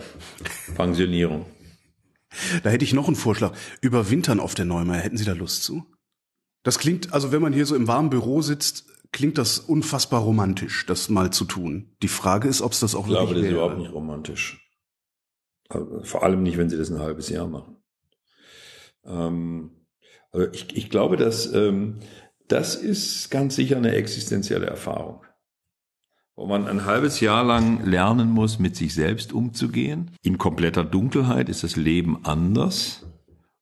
Pensionierung. 0.76 1.46
Da 2.64 2.70
hätte 2.70 2.86
ich 2.86 2.94
noch 2.94 3.08
einen 3.08 3.16
Vorschlag. 3.16 3.56
Überwintern 3.82 4.40
auf 4.40 4.56
der 4.56 4.66
Neumeier, 4.66 5.02
hätten 5.02 5.18
Sie 5.18 5.26
da 5.26 5.34
Lust 5.34 5.64
zu? 5.64 5.86
Das 6.64 6.80
klingt, 6.80 7.14
also 7.14 7.32
wenn 7.32 7.42
man 7.42 7.54
hier 7.54 7.66
so 7.66 7.76
im 7.76 7.88
warmen 7.88 8.10
Büro 8.10 8.42
sitzt, 8.42 8.86
klingt 9.12 9.38
das 9.38 9.60
unfassbar 9.60 10.22
romantisch, 10.22 10.86
das 10.86 11.10
mal 11.10 11.32
zu 11.32 11.46
tun. 11.46 11.96
Die 12.02 12.08
Frage 12.08 12.48
ist, 12.48 12.62
ob 12.62 12.72
es 12.72 12.80
das 12.80 12.96
auch 12.96 13.08
ich 13.08 13.14
wirklich 13.14 13.30
glaube, 13.30 13.36
das 13.36 13.44
ist 13.44 13.52
überhaupt 13.52 13.78
nicht 13.78 13.94
romantisch. 13.94 14.72
Also, 15.70 16.04
vor 16.04 16.24
allem 16.24 16.44
nicht, 16.44 16.58
wenn 16.58 16.70
Sie 16.70 16.78
das 16.78 16.90
ein 16.90 17.00
halbes 17.00 17.30
Jahr 17.30 17.48
machen. 17.48 17.78
Ähm, 19.06 19.72
also 20.32 20.52
ich, 20.52 20.76
ich 20.76 20.90
glaube, 20.90 21.18
dass 21.18 21.52
ähm, 21.54 22.00
das 22.48 22.76
ist 22.76 23.30
ganz 23.30 23.56
sicher 23.56 23.78
eine 23.78 23.94
existenzielle 23.94 24.66
Erfahrung 24.66 25.24
wo 26.36 26.48
man 26.48 26.68
ein 26.68 26.86
halbes 26.86 27.20
Jahr 27.20 27.44
lang 27.44 27.86
lernen 27.86 28.32
muss, 28.32 28.60
mit 28.60 28.76
sich 28.76 28.94
selbst 28.94 29.34
umzugehen. 29.34 30.12
In 30.24 30.38
kompletter 30.38 30.84
Dunkelheit 30.84 31.50
ist 31.50 31.64
das 31.64 31.76
Leben 31.76 32.20
anders 32.24 33.06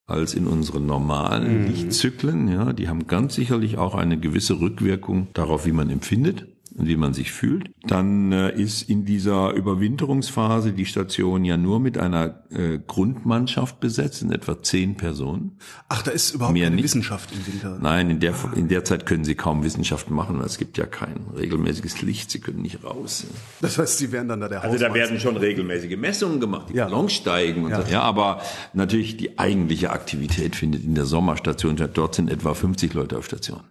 als 0.06 0.34
in 0.34 0.48
unseren 0.48 0.86
normalen 0.86 1.62
mhm. 1.62 1.68
Lichtzyklen. 1.68 2.48
Ja, 2.48 2.74
die 2.74 2.90
haben 2.90 3.08
ganz 3.08 3.36
sicherlich 3.36 3.78
auch 3.78 3.96
eine 3.96 4.20
gewisse 4.20 4.60
Rückwirkung 4.60 5.28
darauf, 5.34 5.66
wie 5.66 5.72
man 5.72 5.90
empfindet 5.90 6.48
wie 6.76 6.96
man 6.96 7.14
sich 7.14 7.32
fühlt. 7.32 7.70
Dann 7.84 8.32
äh, 8.32 8.52
ist 8.52 8.90
in 8.90 9.06
dieser 9.06 9.52
Überwinterungsphase 9.52 10.74
die 10.74 10.86
Station 10.86 11.44
ja 11.44 11.58
nur 11.58 11.80
mit 11.80 11.98
einer 11.98 12.44
äh, 12.50 12.80
Grundmannschaft 12.86 13.80
besetzt, 13.80 14.22
in 14.22 14.32
etwa 14.32 14.62
zehn 14.62 14.96
Personen. 14.96 15.58
Ach, 15.90 16.02
da 16.02 16.12
ist 16.12 16.34
überhaupt 16.34 16.54
Mehr 16.54 16.66
keine 16.66 16.78
nicht. 16.78 16.86
Wissenschaft 16.86 17.30
im 17.32 17.54
Winter. 17.54 17.78
Nein, 17.82 18.10
in 18.10 18.20
der, 18.20 18.34
in 18.56 18.68
der 18.68 18.84
Zeit 18.84 19.06
können 19.06 19.26
Sie 19.26 19.36
kaum 19.36 19.64
Wissenschaft 19.64 20.10
machen, 20.10 20.40
weil 20.40 20.46
es 20.46 20.58
gibt 20.58 20.78
ja 20.78 20.86
kein 20.86 21.26
regelmäßiges 21.36 22.02
Licht. 22.02 22.32
Sie 22.32 22.40
können 22.40 22.62
nicht 22.62 22.84
raus. 22.84 23.26
Das 23.62 23.78
heißt, 23.78 23.98
Sie 23.98 24.12
werden 24.12 24.30
dann 24.30 24.40
da 24.40 24.48
der 24.48 24.64
Also 24.64 24.78
da 24.78 24.94
werden 24.94 25.20
schon 25.20 25.38
regelmäßige 25.38 25.98
Messungen 25.98 26.40
gemacht, 26.40 26.68
die 26.70 26.76
ja. 26.76 26.86
Ballons 26.86 27.14
steigen 27.14 27.66
und 27.66 27.72
ja. 27.72 27.82
so. 27.82 27.92
Ja, 27.92 28.02
aber 28.02 28.42
natürlich 28.74 29.18
die 29.18 29.38
eigentliche 29.38 29.92
Aktivität 29.92 30.56
findet 30.56 30.84
in 30.84 30.96
der 30.96 31.06
Sommerstation 31.06 31.78
statt. 31.78 31.92
Dort 31.96 32.16
sind 32.16 32.30
etwa 32.30 32.54
50 32.54 32.94
Leute 32.94 33.18
auf 33.18 33.26
Station 33.26 33.62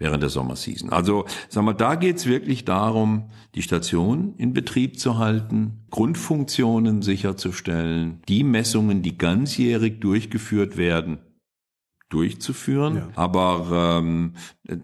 während 0.00 0.22
der 0.22 0.30
Sommerseason. 0.30 0.90
Also 0.90 1.26
sagen 1.48 1.66
wir, 1.66 1.74
da 1.74 1.94
geht's 1.94 2.26
wirklich 2.26 2.64
darum, 2.64 3.28
die 3.54 3.62
Station 3.62 4.34
in 4.38 4.52
Betrieb 4.52 4.98
zu 4.98 5.18
halten, 5.18 5.84
Grundfunktionen 5.90 7.02
sicherzustellen, 7.02 8.22
die 8.26 8.42
Messungen, 8.42 9.02
die 9.02 9.16
ganzjährig 9.16 10.00
durchgeführt 10.00 10.76
werden, 10.76 11.18
durchzuführen. 12.08 12.96
Ja. 12.96 13.08
Aber 13.14 13.98
ähm, 14.00 14.32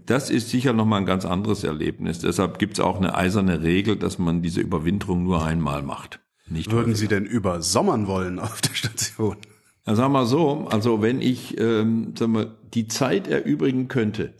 das 0.04 0.30
ist 0.30 0.50
sicher 0.50 0.74
nochmal 0.74 1.00
ein 1.00 1.06
ganz 1.06 1.24
anderes 1.24 1.64
Erlebnis. 1.64 2.20
Deshalb 2.20 2.58
gibt's 2.58 2.78
auch 2.78 2.98
eine 2.98 3.14
eiserne 3.14 3.62
Regel, 3.62 3.96
dass 3.96 4.18
man 4.18 4.42
diese 4.42 4.60
Überwinterung 4.60 5.24
nur 5.24 5.44
einmal 5.44 5.82
macht. 5.82 6.20
Nicht 6.48 6.70
Würden 6.70 6.92
häufiger. 6.92 6.96
Sie 6.98 7.08
denn 7.08 7.24
übersommern 7.24 8.06
wollen 8.06 8.38
auf 8.38 8.60
der 8.60 8.74
Station? 8.74 9.38
Ja, 9.86 9.94
sagen 9.94 10.12
wir 10.12 10.26
so, 10.26 10.66
also 10.70 11.00
wenn 11.00 11.22
ich 11.22 11.58
ähm, 11.58 12.14
sagen 12.18 12.34
wir, 12.34 12.56
die 12.74 12.86
Zeit 12.86 13.28
erübrigen 13.28 13.88
könnte, 13.88 14.34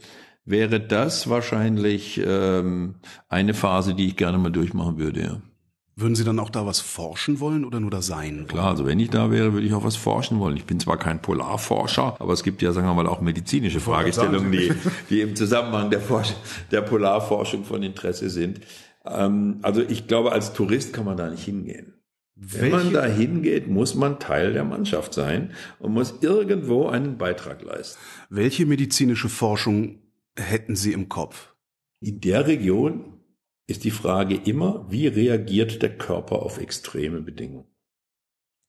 wäre 0.46 0.80
das 0.80 1.28
wahrscheinlich 1.28 2.20
ähm, 2.24 2.94
eine 3.28 3.52
Phase, 3.52 3.94
die 3.94 4.06
ich 4.06 4.16
gerne 4.16 4.38
mal 4.38 4.50
durchmachen 4.50 4.98
würde. 4.98 5.20
Ja. 5.20 5.42
Würden 5.98 6.14
Sie 6.14 6.24
dann 6.24 6.38
auch 6.38 6.50
da 6.50 6.66
was 6.66 6.80
forschen 6.80 7.40
wollen 7.40 7.64
oder 7.64 7.80
nur 7.80 7.90
da 7.90 8.02
sein? 8.02 8.44
Klar, 8.48 8.68
also 8.68 8.84
wenn 8.84 9.00
ich 9.00 9.08
da 9.08 9.30
wäre, 9.30 9.54
würde 9.54 9.66
ich 9.66 9.72
auch 9.72 9.82
was 9.82 9.96
forschen 9.96 10.38
wollen. 10.38 10.54
Ich 10.56 10.66
bin 10.66 10.78
zwar 10.78 10.98
kein 10.98 11.22
Polarforscher, 11.22 12.16
aber 12.18 12.34
es 12.34 12.42
gibt 12.42 12.60
ja, 12.60 12.72
sagen 12.72 12.86
wir 12.86 12.92
mal, 12.92 13.06
auch 13.06 13.22
medizinische 13.22 13.80
Fragestellungen, 13.80 14.52
die, 14.52 14.72
die 15.10 15.22
im 15.22 15.34
Zusammenhang 15.34 15.88
der, 15.90 16.02
Forsch 16.02 16.34
der 16.70 16.82
Polarforschung 16.82 17.64
von 17.64 17.82
Interesse 17.82 18.28
sind. 18.28 18.60
Ähm, 19.06 19.58
also 19.62 19.80
ich 19.80 20.06
glaube, 20.06 20.32
als 20.32 20.52
Tourist 20.52 20.92
kann 20.92 21.06
man 21.06 21.16
da 21.16 21.30
nicht 21.30 21.44
hingehen. 21.44 21.94
Welche? 22.34 22.62
Wenn 22.62 22.70
man 22.72 22.92
da 22.92 23.06
hingeht, 23.06 23.66
muss 23.66 23.94
man 23.94 24.18
Teil 24.18 24.52
der 24.52 24.64
Mannschaft 24.64 25.14
sein 25.14 25.52
und 25.78 25.94
muss 25.94 26.16
irgendwo 26.20 26.88
einen 26.88 27.16
Beitrag 27.16 27.62
leisten. 27.62 27.98
Welche 28.28 28.66
medizinische 28.66 29.30
Forschung 29.30 30.00
hätten 30.36 30.76
Sie 30.76 30.92
im 30.92 31.08
Kopf? 31.08 31.54
In 32.00 32.20
der 32.20 32.46
Region 32.46 33.20
ist 33.66 33.84
die 33.84 33.90
Frage 33.90 34.36
immer, 34.44 34.86
wie 34.90 35.06
reagiert 35.06 35.82
der 35.82 35.96
Körper 35.96 36.42
auf 36.42 36.60
extreme 36.60 37.20
Bedingungen? 37.20 37.66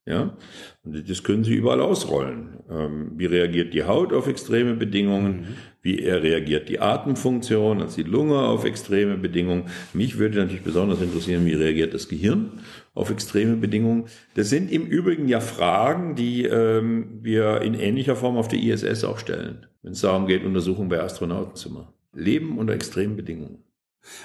Ja, 0.07 0.37
und 0.85 1.09
das 1.09 1.23
können 1.23 1.43
Sie 1.43 1.53
überall 1.53 1.81
ausrollen. 1.81 2.59
Ähm, 2.69 3.11
wie 3.17 3.25
reagiert 3.25 3.73
die 3.73 3.83
Haut 3.83 4.13
auf 4.13 4.27
extreme 4.27 4.73
Bedingungen? 4.75 5.41
Mhm. 5.41 5.55
Wie 5.81 5.95
reagiert 5.95 6.69
die 6.69 6.79
Atemfunktion, 6.79 7.81
also 7.81 8.01
die 8.01 8.09
Lunge 8.09 8.39
auf 8.39 8.63
extreme 8.63 9.17
Bedingungen? 9.17 9.65
Mich 9.93 10.17
würde 10.17 10.39
natürlich 10.39 10.63
besonders 10.63 11.01
interessieren, 11.01 11.45
wie 11.45 11.53
reagiert 11.53 11.93
das 11.93 12.07
Gehirn 12.07 12.59
auf 12.97 13.09
extreme 13.09 13.55
Bedingungen? 13.55 14.05
Das 14.35 14.49
sind 14.49 14.71
im 14.71 14.85
Übrigen 14.85 15.27
ja 15.27 15.39
Fragen, 15.39 16.15
die 16.15 16.43
ähm, 16.45 17.19
wir 17.21 17.61
in 17.61 17.73
ähnlicher 17.73 18.15
Form 18.15 18.37
auf 18.37 18.47
der 18.47 18.59
ISS 18.59 19.03
auch 19.03 19.19
stellen 19.19 19.67
wenn 19.87 19.93
es 19.93 20.01
darum 20.01 20.27
geht, 20.27 20.43
Untersuchungen 20.43 20.89
bei 20.89 21.01
Astronauten 21.01 21.55
zu 21.55 21.71
machen. 21.71 21.93
Leben 22.13 22.57
unter 22.57 22.73
extremen 22.73 23.15
Bedingungen. 23.15 23.63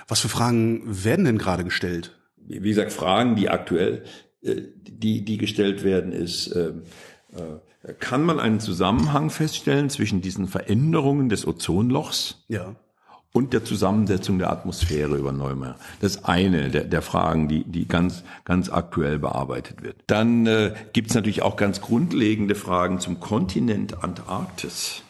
Was 0.09 0.19
für 0.19 0.29
Fragen 0.29 0.83
werden 0.85 1.25
denn 1.25 1.39
gerade 1.39 1.63
gestellt? 1.63 2.19
Wie 2.37 2.59
gesagt, 2.59 2.93
Fragen, 2.93 3.37
die 3.37 3.49
aktuell, 3.49 4.03
äh, 4.43 4.57
die, 4.75 5.25
die 5.25 5.39
gestellt 5.39 5.85
werden, 5.85 6.11
ist, 6.11 6.49
äh, 6.49 6.73
äh, 7.33 7.95
kann 8.01 8.25
man 8.25 8.41
einen 8.41 8.59
Zusammenhang 8.59 9.31
feststellen 9.31 9.89
zwischen 9.89 10.21
diesen 10.21 10.49
Veränderungen 10.49 11.29
des 11.29 11.47
Ozonlochs 11.47 12.45
ja. 12.49 12.75
Und 13.33 13.53
der 13.53 13.65
Zusammensetzung 13.65 14.39
der 14.39 14.51
Atmosphäre 14.51 15.17
über 15.17 15.33
Neumeier? 15.33 15.77
Das 16.01 16.17
ist 16.17 16.25
eine 16.25 16.71
der, 16.71 16.85
der 16.85 17.03
Fragen, 17.03 17.49
die, 17.49 17.65
die 17.65 17.89
ganz, 17.89 18.25
ganz 18.45 18.71
aktuell 18.71 19.19
bearbeitet 19.19 19.83
wird. 19.83 19.97
Dann 20.07 20.47
äh, 20.47 20.75
gibt 20.93 21.11
es 21.11 21.15
natürlich 21.15 21.43
auch 21.43 21.57
ganz 21.57 21.81
grundlegende 21.81 22.55
Fragen 22.55 23.01
zum 23.01 23.21
Kontinent 23.21 24.05
Antarktis. 24.05 25.03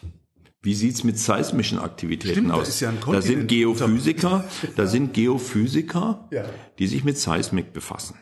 Wie 0.61 0.75
sieht's 0.75 1.03
mit 1.03 1.19
seismischen 1.19 1.77
Aktivitäten 1.77 2.33
Stimmt, 2.33 2.51
aus? 2.51 2.79
Ja 2.79 2.93
da 3.05 3.21
sind 3.21 3.49
Geophysiker, 3.49 4.45
da 4.77 4.87
sind 4.87 5.13
Geophysiker, 5.13 6.29
ja. 6.31 6.45
die 6.79 6.87
sich 6.87 7.03
mit 7.03 7.17
Seismik 7.17 7.73
befassen. 7.73 8.15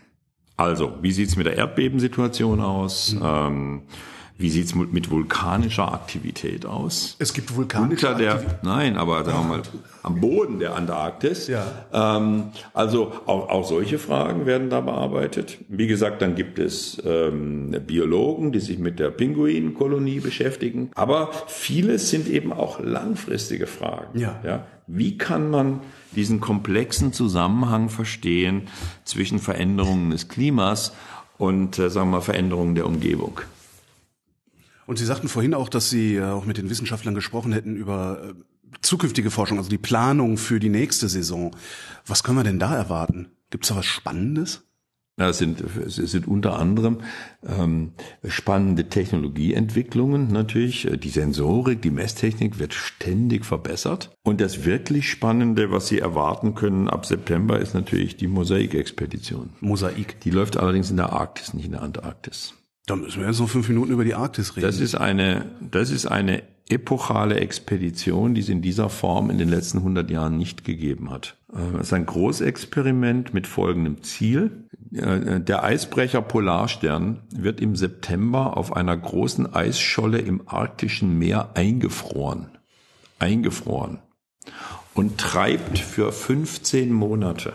Also, 0.58 0.98
wie 1.02 1.12
sieht's 1.12 1.36
mit 1.36 1.46
der 1.46 1.58
Erdbebensituation 1.58 2.60
aus? 2.62 3.14
Mhm. 3.14 3.22
Ähm, 3.24 3.82
wie 4.41 4.49
sieht's 4.49 4.75
mit, 4.75 4.93
mit 4.93 5.12
vulkanischer 5.12 5.93
Aktivität 5.93 6.65
aus? 6.65 7.15
Es 7.19 7.34
gibt 7.34 7.56
vulkanische 7.56 8.08
Unter 8.08 8.19
der, 8.19 8.34
Aktivität. 8.34 8.63
Nein, 8.63 8.97
aber 8.97 9.23
sagen 9.23 9.49
wir 9.49 9.58
mal, 9.58 9.62
am 10.04 10.19
Boden 10.19 10.60
der 10.60 10.75
Antarktis. 10.75 11.47
Ja. 11.47 11.65
Ähm, 11.93 12.45
also 12.73 13.12
auch, 13.25 13.49
auch 13.49 13.67
solche 13.67 13.99
Fragen 13.99 14.45
werden 14.45 14.69
da 14.69 14.82
bearbeitet. 14.82 15.60
Wie 15.67 15.88
gesagt, 15.88 16.21
dann 16.21 16.36
gibt 16.36 16.60
es 16.60 17.01
ähm, 17.06 17.75
Biologen, 17.86 18.51
die 18.51 18.60
sich 18.60 18.80
mit 18.80 18.99
der 18.99 19.12
Pinguinkolonie 19.12 20.19
beschäftigen. 20.19 20.91
Aber 20.95 21.32
vieles 21.47 22.10
sind 22.10 22.27
eben 22.27 22.51
auch 22.51 22.80
langfristige 22.80 23.67
Fragen. 23.67 24.19
Ja. 24.19 24.39
ja. 24.43 24.65
Wie 24.88 25.17
kann 25.17 25.49
man 25.49 25.82
diesen 26.15 26.41
komplexen 26.41 27.13
Zusammenhang 27.13 27.89
verstehen 27.89 28.63
zwischen 29.06 29.39
Veränderungen 29.39 30.12
des 30.12 30.27
Klimas 30.27 30.93
und, 31.38 31.80
äh, 31.80 31.89
sagen 31.89 32.10
wir 32.10 32.17
mal, 32.17 32.21
Veränderungen 32.21 32.75
der 32.75 32.86
Umgebung? 32.86 33.39
Und 34.88 34.98
Sie 34.98 35.06
sagten 35.06 35.28
vorhin 35.28 35.54
auch, 35.54 35.70
dass 35.70 35.89
Sie 35.89 36.15
äh, 36.15 36.24
auch 36.24 36.46
mit 36.46 36.58
den 36.58 36.70
Wissenschaftlern 36.70 37.15
gesprochen 37.15 37.54
hätten 37.54 37.76
über 37.76 38.22
äh, 38.24 38.34
zukünftige 38.82 39.32
Forschung, 39.32 39.58
also 39.58 39.70
die 39.70 39.78
Planung 39.78 40.38
für 40.38 40.60
die 40.60 40.70
nächste 40.70 41.10
Saison. 41.10 41.56
Was 42.06 42.24
können 42.24 42.38
wir 42.38 42.44
denn 42.44 42.60
da 42.60 42.76
erwarten? 42.76 43.30
Gibt 43.50 43.65
es 43.65 43.70
da 43.70 43.76
was 43.76 43.86
Spannendes? 43.86 44.63
Ja, 45.20 45.30
es 45.30 45.38
sind, 45.38 45.62
es 45.62 45.96
sind 45.98 46.28
unter 46.28 46.58
anderem 46.58 47.02
ähm, 47.46 47.91
spannende 48.28 48.89
Technologieentwicklungen 48.89 50.30
natürlich. 50.30 50.88
Die 51.00 51.10
Sensorik, 51.10 51.82
die 51.82 51.91
Messtechnik 51.91 52.60
wird 52.60 52.74
ständig 52.74 53.46
verbessert. 53.46 54.10
Und 54.24 54.41
das 54.41 54.65
wirklich 54.65 55.12
Spannende, 55.12 55.70
was 55.70 55.88
Sie 55.88 56.00
erwarten 56.00 56.56
können 56.56 56.89
ab 56.89 57.06
September, 57.06 57.60
ist 57.60 57.74
natürlich 57.74 58.15
die 58.15 58.28
Mosaik-Expedition. 58.28 59.50
Mosaik. 59.60 60.20
Die 60.22 60.32
läuft 60.32 60.58
allerdings 60.58 60.89
in 60.89 60.98
der 60.98 61.12
Arktis, 61.12 61.54
nicht 61.54 61.65
in 61.65 61.74
der 61.74 61.84
Antarktis. 61.84 62.56
Da 62.88 62.96
müssen 62.96 63.22
wir 63.22 63.28
jetzt 63.28 63.39
noch 63.39 63.50
fünf 63.50 63.70
Minuten 63.70 63.91
über 63.91 64.04
die 64.04 64.15
Arktis 64.15 64.56
reden. 64.56 64.65
Das 64.65 64.80
ist 64.80 64.96
eine, 64.96 65.46
das 65.60 65.91
ist 65.91 66.08
eine 66.08 66.44
epochale 66.70 67.39
Expedition, 67.39 68.34
die 68.34 68.41
es 68.41 68.50
in 68.50 68.62
dieser 68.62 68.89
Form 68.89 69.30
in 69.30 69.38
den 69.38 69.50
letzten 69.50 69.80
100 69.80 70.10
Jahren 70.10 70.38
nicht 70.38 70.63
gegeben 70.63 71.12
hat. 71.12 71.38
Äh, 71.54 71.78
es 71.78 71.88
ist 71.88 71.94
ein 71.94 72.06
Großexperiment 72.06 73.34
mit 73.34 73.46
folgendem 73.48 74.02
Ziel. 74.04 74.65
Äh, 74.94 75.41
der 75.41 75.63
Eisbrecher 75.63 76.22
Polarstern 76.22 77.20
wird 77.30 77.62
im 77.62 77.76
September 77.76 78.58
auf 78.58 78.76
einer 78.76 78.96
großen 78.96 79.54
Eisscholle 79.54 80.20
im 80.20 80.48
arktischen 80.48 81.17
Meer 81.20 81.52
eingefroren. 81.54 82.50
Eingefroren. 83.20 84.00
Und 84.94 85.17
treibt 85.20 85.78
für 85.78 86.12
15 86.12 86.91
Monate 86.91 87.54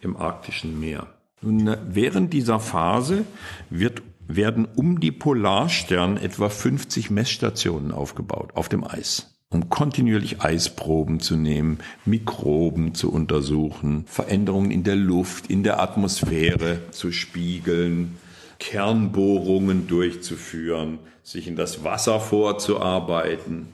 im 0.00 0.16
arktischen 0.16 0.78
Meer. 0.78 1.08
Nun, 1.42 1.66
äh, 1.66 1.78
während 1.88 2.32
dieser 2.32 2.60
Phase 2.60 3.24
wird 3.70 4.02
werden 4.36 4.66
um 4.76 5.00
die 5.00 5.12
Polarstern 5.12 6.16
etwa 6.16 6.48
50 6.48 7.10
Messstationen 7.10 7.92
aufgebaut 7.92 8.50
auf 8.54 8.68
dem 8.68 8.84
Eis, 8.84 9.34
um 9.50 9.68
kontinuierlich 9.68 10.40
Eisproben 10.40 11.20
zu 11.20 11.36
nehmen, 11.36 11.78
Mikroben 12.04 12.94
zu 12.94 13.12
untersuchen, 13.12 14.04
Veränderungen 14.06 14.70
in 14.70 14.84
der 14.84 14.96
Luft, 14.96 15.48
in 15.48 15.62
der 15.62 15.80
Atmosphäre 15.80 16.90
zu 16.90 17.12
spiegeln, 17.12 18.18
Kernbohrungen 18.58 19.86
durchzuführen, 19.86 20.98
sich 21.22 21.48
in 21.48 21.56
das 21.56 21.82
Wasser 21.82 22.20
vorzuarbeiten. 22.20 23.68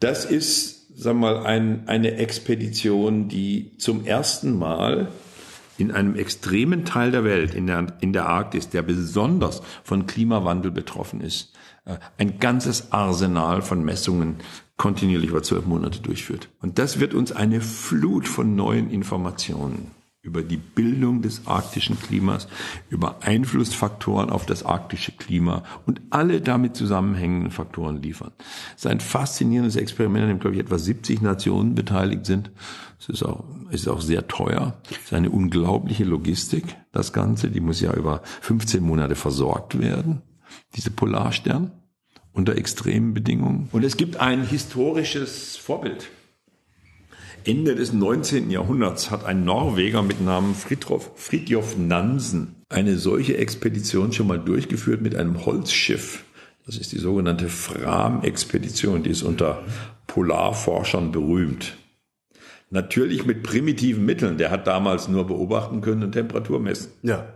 Das 0.00 0.24
ist, 0.24 0.90
wir 1.04 1.14
mal, 1.14 1.46
ein, 1.46 1.88
eine 1.88 2.16
Expedition, 2.16 3.28
die 3.28 3.76
zum 3.78 4.04
ersten 4.04 4.58
Mal 4.58 5.08
in 5.78 5.92
einem 5.92 6.14
extremen 6.14 6.84
Teil 6.84 7.10
der 7.10 7.24
Welt, 7.24 7.54
in 7.54 7.66
der, 7.66 7.86
in 8.00 8.12
der 8.12 8.26
Arktis, 8.26 8.68
der 8.68 8.82
besonders 8.82 9.62
von 9.84 10.06
Klimawandel 10.06 10.70
betroffen 10.70 11.20
ist, 11.20 11.52
äh, 11.84 11.96
ein 12.18 12.38
ganzes 12.38 12.92
Arsenal 12.92 13.62
von 13.62 13.84
Messungen 13.84 14.36
kontinuierlich 14.76 15.30
über 15.30 15.42
zwölf 15.42 15.66
Monate 15.66 16.00
durchführt. 16.00 16.48
Und 16.60 16.78
das 16.78 17.00
wird 17.00 17.14
uns 17.14 17.32
eine 17.32 17.60
Flut 17.60 18.28
von 18.28 18.54
neuen 18.54 18.90
Informationen 18.90 19.90
über 20.26 20.42
die 20.42 20.56
Bildung 20.56 21.22
des 21.22 21.46
arktischen 21.46 21.98
Klimas, 22.00 22.48
über 22.90 23.22
Einflussfaktoren 23.22 24.28
auf 24.28 24.44
das 24.44 24.64
arktische 24.64 25.12
Klima 25.12 25.62
und 25.86 26.00
alle 26.10 26.40
damit 26.40 26.76
zusammenhängenden 26.76 27.52
Faktoren 27.52 28.02
liefern. 28.02 28.32
Es 28.74 28.84
ist 28.84 28.90
ein 28.90 29.00
faszinierendes 29.00 29.76
Experiment, 29.76 30.24
an 30.24 30.28
dem, 30.30 30.40
glaube 30.40 30.56
ich, 30.56 30.62
etwa 30.62 30.78
70 30.78 31.22
Nationen 31.22 31.74
beteiligt 31.74 32.26
sind. 32.26 32.50
Es 32.98 33.08
ist 33.08 33.22
auch, 33.22 33.44
ist 33.70 33.88
auch 33.88 34.00
sehr 34.00 34.26
teuer. 34.26 34.76
Es 34.90 34.98
ist 34.98 35.12
eine 35.12 35.30
unglaubliche 35.30 36.04
Logistik, 36.04 36.76
das 36.92 37.12
Ganze. 37.12 37.48
Die 37.50 37.60
muss 37.60 37.80
ja 37.80 37.94
über 37.94 38.22
15 38.40 38.82
Monate 38.82 39.14
versorgt 39.14 39.78
werden, 39.78 40.22
diese 40.74 40.90
Polarstern, 40.90 41.70
unter 42.32 42.56
extremen 42.56 43.14
Bedingungen. 43.14 43.68
Und 43.72 43.84
es 43.84 43.96
gibt 43.96 44.16
ein 44.16 44.44
historisches 44.44 45.56
Vorbild. 45.56 46.08
Ende 47.46 47.76
des 47.76 47.92
19. 47.92 48.50
Jahrhunderts 48.50 49.12
hat 49.12 49.24
ein 49.24 49.44
Norweger 49.44 50.02
mit 50.02 50.20
Namen 50.20 50.52
Fridtjof, 50.56 51.12
Fridtjof 51.14 51.76
Nansen 51.78 52.56
eine 52.68 52.96
solche 52.96 53.36
Expedition 53.36 54.12
schon 54.12 54.26
mal 54.26 54.40
durchgeführt 54.40 55.00
mit 55.00 55.14
einem 55.14 55.46
Holzschiff. 55.46 56.24
Das 56.66 56.76
ist 56.76 56.90
die 56.90 56.98
sogenannte 56.98 57.48
Fram-Expedition, 57.48 59.04
die 59.04 59.10
ist 59.10 59.22
unter 59.22 59.62
Polarforschern 60.08 61.12
berühmt. 61.12 61.76
Natürlich 62.70 63.24
mit 63.24 63.44
primitiven 63.44 64.04
Mitteln. 64.04 64.38
Der 64.38 64.50
hat 64.50 64.66
damals 64.66 65.06
nur 65.06 65.28
beobachten 65.28 65.82
können 65.82 66.02
und 66.02 66.12
Temperatur 66.12 66.58
messen. 66.58 66.90
Ja. 67.02 67.26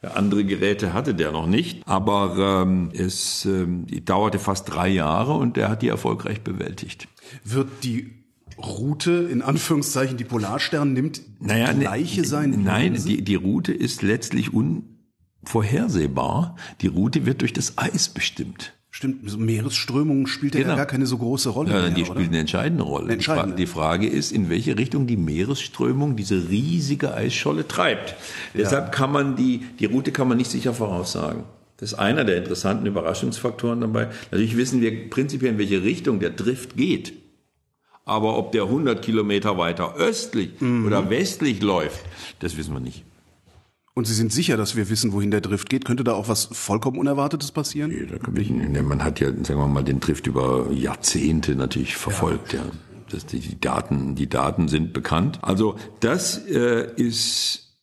Andere 0.00 0.44
Geräte 0.44 0.94
hatte 0.94 1.14
der 1.14 1.32
noch 1.32 1.46
nicht, 1.46 1.86
aber 1.86 2.62
ähm, 2.62 2.90
es 2.94 3.44
ähm, 3.44 3.86
dauerte 4.06 4.38
fast 4.38 4.74
drei 4.74 4.88
Jahre 4.88 5.34
und 5.34 5.58
der 5.58 5.68
hat 5.68 5.82
die 5.82 5.88
erfolgreich 5.88 6.40
bewältigt. 6.40 7.08
Wird 7.44 7.68
die 7.82 8.19
Route, 8.62 9.28
in 9.30 9.42
Anführungszeichen, 9.42 10.16
die 10.16 10.24
Polarstern 10.24 10.92
nimmt, 10.92 11.22
naja, 11.40 11.72
die 11.72 11.80
gleiche 11.80 12.24
sein? 12.24 12.62
Nein, 12.64 13.02
die, 13.04 13.22
die 13.22 13.34
Route 13.34 13.72
ist 13.72 14.02
letztlich 14.02 14.50
unvorhersehbar. 14.52 16.56
Die 16.80 16.86
Route 16.86 17.26
wird 17.26 17.40
durch 17.40 17.52
das 17.52 17.78
Eis 17.78 18.08
bestimmt. 18.08 18.74
Stimmt, 18.92 19.38
Meeresströmungen 19.38 20.26
spielt 20.26 20.54
genau. 20.54 20.70
ja 20.70 20.76
gar 20.76 20.86
keine 20.86 21.06
so 21.06 21.16
große 21.16 21.50
Rolle. 21.50 21.70
Ja, 21.70 21.82
mehr, 21.82 21.90
die 21.90 22.04
spielen 22.04 22.28
eine 22.28 22.40
entscheidende 22.40 22.82
Rolle. 22.82 23.12
Entscheidende. 23.12 23.56
Die 23.56 23.66
Frage 23.66 24.08
ist, 24.08 24.32
in 24.32 24.50
welche 24.50 24.76
Richtung 24.76 25.06
die 25.06 25.16
Meeresströmung 25.16 26.16
diese 26.16 26.48
riesige 26.48 27.14
Eisscholle 27.14 27.68
treibt. 27.68 28.16
Ja. 28.52 28.64
Deshalb 28.64 28.90
kann 28.90 29.12
man 29.12 29.36
die, 29.36 29.62
die 29.78 29.86
Route 29.86 30.10
kann 30.10 30.26
man 30.26 30.38
nicht 30.38 30.50
sicher 30.50 30.74
voraussagen. 30.74 31.44
Das 31.76 31.92
ist 31.92 31.98
einer 31.98 32.24
der 32.24 32.36
interessanten 32.36 32.84
Überraschungsfaktoren 32.84 33.80
dabei. 33.80 34.08
Natürlich 34.32 34.56
wissen 34.56 34.80
wir 34.80 35.08
prinzipiell, 35.08 35.52
in 35.52 35.58
welche 35.58 35.82
Richtung 35.82 36.18
der 36.18 36.30
Drift 36.30 36.76
geht. 36.76 37.12
Aber 38.10 38.36
ob 38.36 38.50
der 38.50 38.64
100 38.64 39.02
Kilometer 39.02 39.56
weiter 39.56 39.94
östlich 39.94 40.60
mhm. 40.60 40.84
oder 40.84 41.10
westlich 41.10 41.62
läuft, 41.62 42.00
das 42.40 42.56
wissen 42.56 42.74
wir 42.74 42.80
nicht. 42.80 43.04
Und 43.94 44.08
Sie 44.08 44.14
sind 44.14 44.32
sicher, 44.32 44.56
dass 44.56 44.74
wir 44.74 44.90
wissen, 44.90 45.12
wohin 45.12 45.30
der 45.30 45.40
Drift 45.40 45.70
geht? 45.70 45.84
Könnte 45.84 46.02
da 46.02 46.14
auch 46.14 46.26
was 46.26 46.46
vollkommen 46.46 46.98
Unerwartetes 46.98 47.52
passieren? 47.52 47.92
Nee, 47.92 48.06
da 48.06 48.18
kann 48.18 48.36
ich, 48.36 48.50
man 48.50 49.04
hat 49.04 49.20
ja, 49.20 49.28
sagen 49.28 49.60
wir 49.60 49.68
mal, 49.68 49.84
den 49.84 50.00
Drift 50.00 50.26
über 50.26 50.72
Jahrzehnte 50.72 51.54
natürlich 51.54 51.96
verfolgt, 51.96 52.52
ja. 52.52 52.58
ja. 52.58 52.70
Das, 53.10 53.26
die 53.26 53.60
Daten, 53.60 54.16
die 54.16 54.28
Daten 54.28 54.66
sind 54.66 54.92
bekannt. 54.92 55.38
Also 55.42 55.76
das 56.00 56.36
äh, 56.48 56.92
ist 56.96 57.76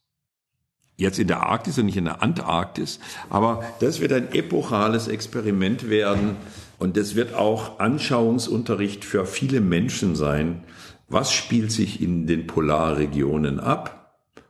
jetzt 0.98 1.20
in 1.20 1.28
der 1.28 1.44
Arktis 1.44 1.80
und 1.80 1.86
nicht 1.86 1.98
in 1.98 2.06
der 2.06 2.22
Antarktis, 2.22 3.00
aber 3.30 3.64
das 3.80 4.02
wird 4.02 4.12
ein 4.12 4.34
epochales 4.34 5.08
Experiment 5.08 5.90
werden 5.90 6.36
und 6.78 6.98
es 6.98 7.16
wird 7.16 7.34
auch 7.34 7.80
Anschauungsunterricht 7.80 9.04
für 9.04 9.26
viele 9.26 9.62
Menschen 9.62 10.16
sein. 10.16 10.64
Was 11.10 11.32
spielt 11.32 11.72
sich 11.72 12.02
in 12.02 12.28
den 12.28 12.48
Polarregionen 12.48 13.60
ab? 13.60 13.98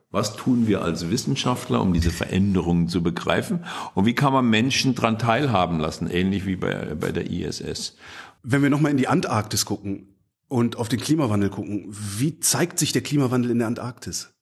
Was 0.09 0.35
tun 0.35 0.67
wir 0.67 0.81
als 0.81 1.09
Wissenschaftler, 1.09 1.81
um 1.81 1.93
diese 1.93 2.11
Veränderungen 2.11 2.87
zu 2.87 3.03
begreifen? 3.03 3.65
Und 3.93 4.05
wie 4.05 4.15
kann 4.15 4.33
man 4.33 4.49
Menschen 4.49 4.95
daran 4.95 5.19
teilhaben 5.19 5.79
lassen, 5.79 6.09
ähnlich 6.09 6.45
wie 6.45 6.55
bei, 6.55 6.95
bei 6.95 7.11
der 7.11 7.29
ISS? 7.29 7.95
Wenn 8.41 8.63
wir 8.63 8.69
nochmal 8.69 8.91
in 8.91 8.97
die 8.97 9.07
Antarktis 9.07 9.65
gucken 9.65 10.15
und 10.47 10.77
auf 10.77 10.87
den 10.89 10.99
Klimawandel 10.99 11.49
gucken, 11.49 11.85
wie 11.89 12.39
zeigt 12.39 12.79
sich 12.79 12.93
der 12.93 13.03
Klimawandel 13.03 13.51
in 13.51 13.59
der 13.59 13.67
Antarktis? 13.67 14.33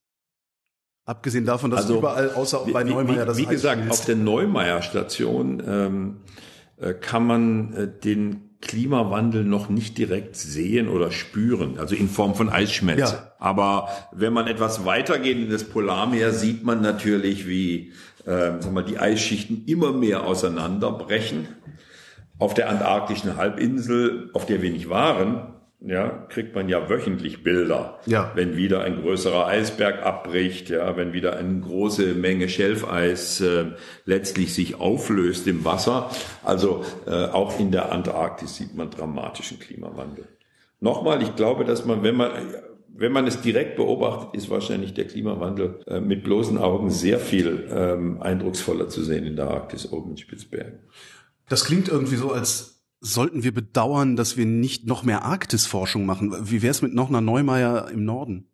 Abgesehen 1.06 1.46
davon, 1.46 1.72
dass 1.72 1.82
also, 1.82 1.98
überall 2.00 2.32
außer 2.32 2.66
bei 2.72 2.84
Neumeier 2.84 3.26
das 3.26 3.38
Wie, 3.38 3.44
wie 3.44 3.48
gesagt, 3.48 3.92
auf 3.92 4.06
der 4.06 4.16
Neumeier 4.16 4.82
Station 4.82 5.62
ähm, 5.66 6.18
äh, 6.28 6.55
kann 6.94 7.26
man 7.26 7.74
äh, 7.74 7.88
den 7.88 8.50
Klimawandel 8.62 9.44
noch 9.44 9.70
nicht 9.70 9.98
direkt 9.98 10.36
sehen 10.36 10.88
oder 10.90 11.12
spüren, 11.12 11.78
also 11.78 11.96
in 11.96 12.10
Form 12.10 12.36
von 12.36 12.50
Eisschmelze. 12.50 13.14
Ja. 13.14 13.32
Aber 13.38 13.90
wenn 14.12 14.34
man 14.34 14.48
etwas 14.48 14.86
weitergeht 14.86 15.38
in 15.38 15.50
das 15.50 15.66
Polarmeer, 15.66 16.34
sieht 16.34 16.64
man 16.64 16.82
natürlich, 16.82 17.48
wie 17.48 17.94
äh, 18.26 18.54
sag 18.60 18.72
mal, 18.72 18.84
die 18.84 18.98
Eisschichten 18.98 19.64
immer 19.68 19.94
mehr 19.94 20.24
auseinanderbrechen. 20.24 21.48
Auf 22.38 22.54
der 22.54 22.70
antarktischen 22.70 23.38
Halbinsel, 23.38 24.30
auf 24.34 24.46
der 24.46 24.62
wir 24.62 24.72
nicht 24.72 24.90
waren, 24.90 25.55
ja, 25.88 26.26
kriegt 26.30 26.56
man 26.56 26.68
ja 26.68 26.90
wöchentlich 26.90 27.44
Bilder. 27.44 28.00
Ja. 28.06 28.32
Wenn 28.34 28.58
wieder 28.58 28.82
ein 28.82 29.02
größerer 29.02 29.46
Eisberg 29.46 30.04
abbricht, 30.04 30.70
ja, 30.70 30.98
wenn 30.98 31.14
wieder 31.14 31.38
eine 31.38 31.60
große 31.60 32.16
Menge 32.16 32.50
Schelfeis 32.50 33.40
äh, 33.42 33.66
letztlich 34.06 34.54
sich 34.54 34.80
auflöst 34.80 35.48
im 35.48 35.64
Wasser. 35.64 36.10
Also 36.44 36.84
äh, 37.06 37.26
auch 37.26 37.60
in 37.60 37.72
der 37.72 37.92
Antarktis 37.92 38.56
sieht 38.56 38.76
man 38.76 38.90
dramatischen 38.90 39.60
Klimawandel. 39.60 40.28
Nochmal, 40.80 41.22
ich 41.22 41.36
glaube, 41.36 41.66
dass 41.66 41.86
man, 41.86 42.04
wenn 42.04 42.16
man 42.16 42.32
wenn 42.98 43.12
man 43.12 43.28
es 43.28 43.42
direkt 43.42 43.76
beobachtet, 43.76 44.34
ist 44.36 44.50
wahrscheinlich 44.50 44.94
der 44.94 45.06
Klimawandel 45.06 45.82
äh, 45.86 46.00
mit 46.00 46.24
bloßen 46.24 46.58
Augen 46.58 46.90
sehr 46.90 47.20
viel 47.20 47.68
ähm, 47.70 48.22
eindrucksvoller 48.22 48.88
zu 48.88 49.04
sehen 49.04 49.26
in 49.26 49.36
der 49.36 49.50
Arktis 49.50 49.92
oben 49.92 50.12
in 50.12 50.18
Spitzbergen. 50.18 50.80
Das 51.50 51.66
klingt 51.66 51.90
irgendwie 51.90 52.16
so, 52.16 52.32
als 52.32 52.75
sollten 53.06 53.44
wir 53.44 53.54
bedauern, 53.54 54.16
dass 54.16 54.38
wir 54.38 54.46
nicht 54.46 54.88
noch 54.88 55.04
mehr 55.04 55.24
Arktisforschung 55.24 56.06
machen? 56.06 56.36
Wie 56.50 56.62
wäre 56.62 56.72
es 56.72 56.82
mit 56.82 56.94
noch 56.94 57.10
einer 57.10 57.22
Neumeier 57.22 57.90
im 57.92 58.04
Norden? 58.04 58.48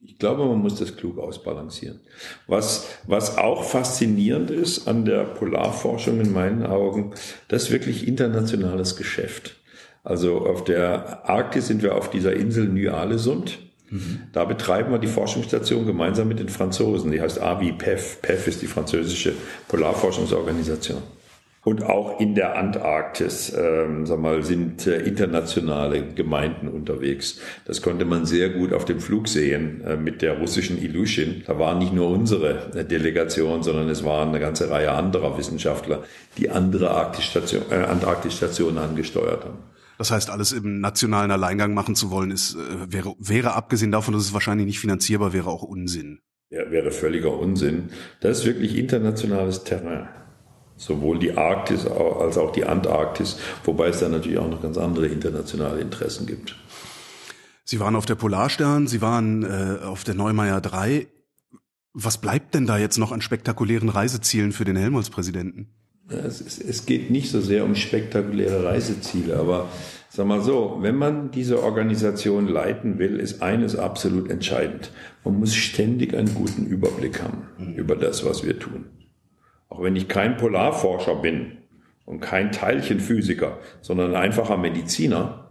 Ich 0.00 0.18
glaube, 0.18 0.44
man 0.44 0.58
muss 0.58 0.74
das 0.78 0.96
klug 0.96 1.18
ausbalancieren. 1.18 2.00
Was, 2.46 2.86
was 3.06 3.38
auch 3.38 3.64
faszinierend 3.64 4.50
ist 4.50 4.86
an 4.86 5.06
der 5.06 5.24
Polarforschung 5.24 6.20
in 6.20 6.32
meinen 6.32 6.66
Augen, 6.66 7.14
das 7.48 7.64
ist 7.64 7.70
wirklich 7.70 8.06
internationales 8.06 8.96
Geschäft. 8.96 9.56
Also 10.02 10.46
auf 10.46 10.64
der 10.64 11.28
Arktis 11.28 11.68
sind 11.68 11.82
wir 11.82 11.94
auf 11.94 12.10
dieser 12.10 12.34
Insel 12.34 12.68
Ny-Alesund. 12.68 13.60
Mhm. 13.88 14.24
Da 14.32 14.44
betreiben 14.44 14.92
wir 14.92 14.98
die 14.98 15.06
Forschungsstation 15.06 15.86
gemeinsam 15.86 16.28
mit 16.28 16.38
den 16.38 16.50
Franzosen. 16.50 17.10
Die 17.10 17.22
heißt 17.22 17.40
AVI-PEF. 17.40 18.20
PEF 18.20 18.46
ist 18.48 18.60
die 18.60 18.66
französische 18.66 19.32
Polarforschungsorganisation. 19.68 21.02
Und 21.64 21.82
auch 21.82 22.20
in 22.20 22.34
der 22.34 22.58
Antarktis 22.58 23.52
ähm, 23.56 24.04
sag 24.04 24.20
mal, 24.20 24.42
sind 24.42 24.86
äh, 24.86 24.98
internationale 24.98 26.12
Gemeinden 26.12 26.68
unterwegs. 26.68 27.40
Das 27.64 27.80
konnte 27.80 28.04
man 28.04 28.26
sehr 28.26 28.50
gut 28.50 28.74
auf 28.74 28.84
dem 28.84 29.00
Flug 29.00 29.28
sehen 29.28 29.82
äh, 29.82 29.96
mit 29.96 30.20
der 30.20 30.38
russischen 30.38 30.80
Ilushin. 30.80 31.42
Da 31.46 31.58
war 31.58 31.74
nicht 31.74 31.94
nur 31.94 32.10
unsere 32.10 32.70
äh, 32.74 32.84
Delegation, 32.84 33.62
sondern 33.62 33.88
es 33.88 34.04
waren 34.04 34.28
eine 34.28 34.40
ganze 34.40 34.68
Reihe 34.68 34.92
anderer 34.92 35.38
Wissenschaftler, 35.38 36.04
die 36.36 36.50
andere 36.50 36.90
Arktis-Stationen 36.90 37.70
äh, 37.70 37.76
Antarktis 37.76 38.42
angesteuert 38.42 39.44
haben. 39.46 39.58
Das 39.96 40.10
heißt, 40.10 40.28
alles 40.28 40.52
im 40.52 40.80
nationalen 40.80 41.30
Alleingang 41.30 41.72
machen 41.72 41.94
zu 41.94 42.10
wollen, 42.10 42.30
ist, 42.30 42.56
äh, 42.56 42.92
wäre, 42.92 43.14
wäre 43.18 43.54
abgesehen 43.54 43.90
davon, 43.90 44.12
dass 44.12 44.24
es 44.24 44.34
wahrscheinlich 44.34 44.66
nicht 44.66 44.80
finanzierbar 44.80 45.32
wäre, 45.32 45.48
auch 45.48 45.62
Unsinn. 45.62 46.18
Ja, 46.50 46.70
wäre 46.70 46.90
völliger 46.90 47.38
Unsinn. 47.38 47.88
Das 48.20 48.40
ist 48.40 48.44
wirklich 48.44 48.76
internationales 48.76 49.64
Terrain 49.64 50.08
sowohl 50.76 51.18
die 51.18 51.36
Arktis 51.36 51.86
als 51.86 52.38
auch 52.38 52.52
die 52.52 52.64
Antarktis, 52.64 53.38
wobei 53.64 53.88
es 53.88 54.00
da 54.00 54.08
natürlich 54.08 54.38
auch 54.38 54.48
noch 54.48 54.62
ganz 54.62 54.76
andere 54.76 55.06
internationale 55.06 55.80
Interessen 55.80 56.26
gibt. 56.26 56.56
Sie 57.64 57.80
waren 57.80 57.96
auf 57.96 58.06
der 58.06 58.16
Polarstern, 58.16 58.86
Sie 58.86 59.00
waren 59.00 59.42
äh, 59.42 59.84
auf 59.84 60.04
der 60.04 60.14
Neumeier 60.14 60.60
3. 60.60 61.06
Was 61.94 62.18
bleibt 62.18 62.54
denn 62.54 62.66
da 62.66 62.76
jetzt 62.76 62.98
noch 62.98 63.12
an 63.12 63.22
spektakulären 63.22 63.88
Reisezielen 63.88 64.52
für 64.52 64.64
den 64.64 64.76
Helmholtz-Präsidenten? 64.76 65.68
Es, 66.08 66.40
es, 66.40 66.58
es 66.58 66.84
geht 66.84 67.10
nicht 67.10 67.30
so 67.30 67.40
sehr 67.40 67.64
um 67.64 67.74
spektakuläre 67.74 68.64
Reiseziele, 68.64 69.38
aber 69.38 69.68
sag 70.10 70.26
mal 70.26 70.42
so, 70.42 70.78
wenn 70.80 70.96
man 70.96 71.30
diese 71.30 71.62
Organisation 71.62 72.46
leiten 72.46 72.98
will, 72.98 73.18
ist 73.18 73.40
eines 73.40 73.76
absolut 73.76 74.30
entscheidend. 74.30 74.90
Man 75.24 75.38
muss 75.38 75.54
ständig 75.54 76.14
einen 76.14 76.34
guten 76.34 76.66
Überblick 76.66 77.22
haben 77.22 77.48
mhm. 77.58 77.74
über 77.74 77.96
das, 77.96 78.24
was 78.26 78.44
wir 78.44 78.58
tun. 78.58 78.84
Auch 79.74 79.82
wenn 79.82 79.96
ich 79.96 80.06
kein 80.06 80.36
Polarforscher 80.36 81.16
bin 81.16 81.58
und 82.04 82.20
kein 82.20 82.52
Teilchenphysiker, 82.52 83.58
sondern 83.80 84.10
ein 84.10 84.22
einfacher 84.22 84.56
Mediziner, 84.56 85.48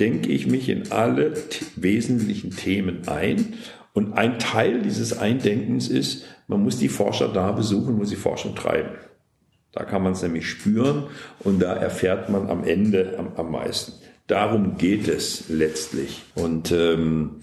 denke 0.00 0.30
ich 0.30 0.48
mich 0.48 0.68
in 0.68 0.90
alle 0.90 1.34
wesentlichen 1.76 2.50
Themen 2.50 3.06
ein. 3.06 3.54
Und 3.92 4.14
ein 4.14 4.40
Teil 4.40 4.82
dieses 4.82 5.16
Eindenkens 5.16 5.88
ist, 5.88 6.24
man 6.48 6.64
muss 6.64 6.78
die 6.78 6.88
Forscher 6.88 7.28
da 7.28 7.52
besuchen, 7.52 8.00
wo 8.00 8.04
sie 8.04 8.16
Forschung 8.16 8.56
treiben. 8.56 8.96
Da 9.70 9.84
kann 9.84 10.02
man 10.02 10.14
es 10.14 10.22
nämlich 10.22 10.48
spüren 10.48 11.04
und 11.38 11.62
da 11.62 11.72
erfährt 11.74 12.30
man 12.30 12.50
am 12.50 12.64
Ende 12.64 13.14
am, 13.16 13.34
am 13.36 13.52
meisten. 13.52 13.92
Darum 14.26 14.76
geht 14.76 15.06
es 15.06 15.48
letztlich. 15.48 16.22
Und 16.34 16.72
ähm, 16.72 17.42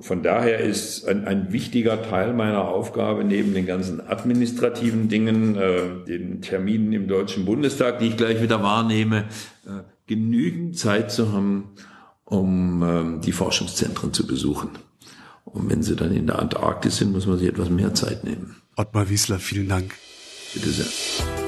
von 0.00 0.24
daher 0.24 0.58
ist 0.58 1.06
ein, 1.06 1.24
ein, 1.24 1.52
wichtiger 1.52 2.02
Teil 2.02 2.32
meiner 2.32 2.66
Aufgabe 2.66 3.22
neben 3.22 3.54
den 3.54 3.64
ganzen 3.64 4.00
administrativen 4.00 5.08
Dingen, 5.08 5.54
äh, 5.54 6.04
den 6.06 6.42
Terminen 6.42 6.92
im 6.92 7.06
Deutschen 7.06 7.44
Bundestag, 7.44 8.00
die 8.00 8.08
ich 8.08 8.16
gleich 8.16 8.42
wieder 8.42 8.62
wahrnehme, 8.64 9.26
äh, 9.64 9.82
genügend 10.08 10.76
Zeit 10.76 11.12
zu 11.12 11.32
haben, 11.32 11.74
um 12.24 12.82
ähm, 12.82 13.20
die 13.20 13.32
Forschungszentren 13.32 14.12
zu 14.12 14.26
besuchen. 14.26 14.70
Und 15.44 15.70
wenn 15.70 15.82
sie 15.82 15.94
dann 15.94 16.12
in 16.12 16.26
der 16.26 16.40
Antarktis 16.40 16.96
sind, 16.96 17.12
muss 17.12 17.26
man 17.26 17.38
sich 17.38 17.48
etwas 17.48 17.70
mehr 17.70 17.94
Zeit 17.94 18.24
nehmen. 18.24 18.56
Ottmar 18.74 19.08
Wiesler, 19.08 19.38
vielen 19.38 19.68
Dank. 19.68 19.94
Bitte 20.54 20.70
sehr. 20.70 21.45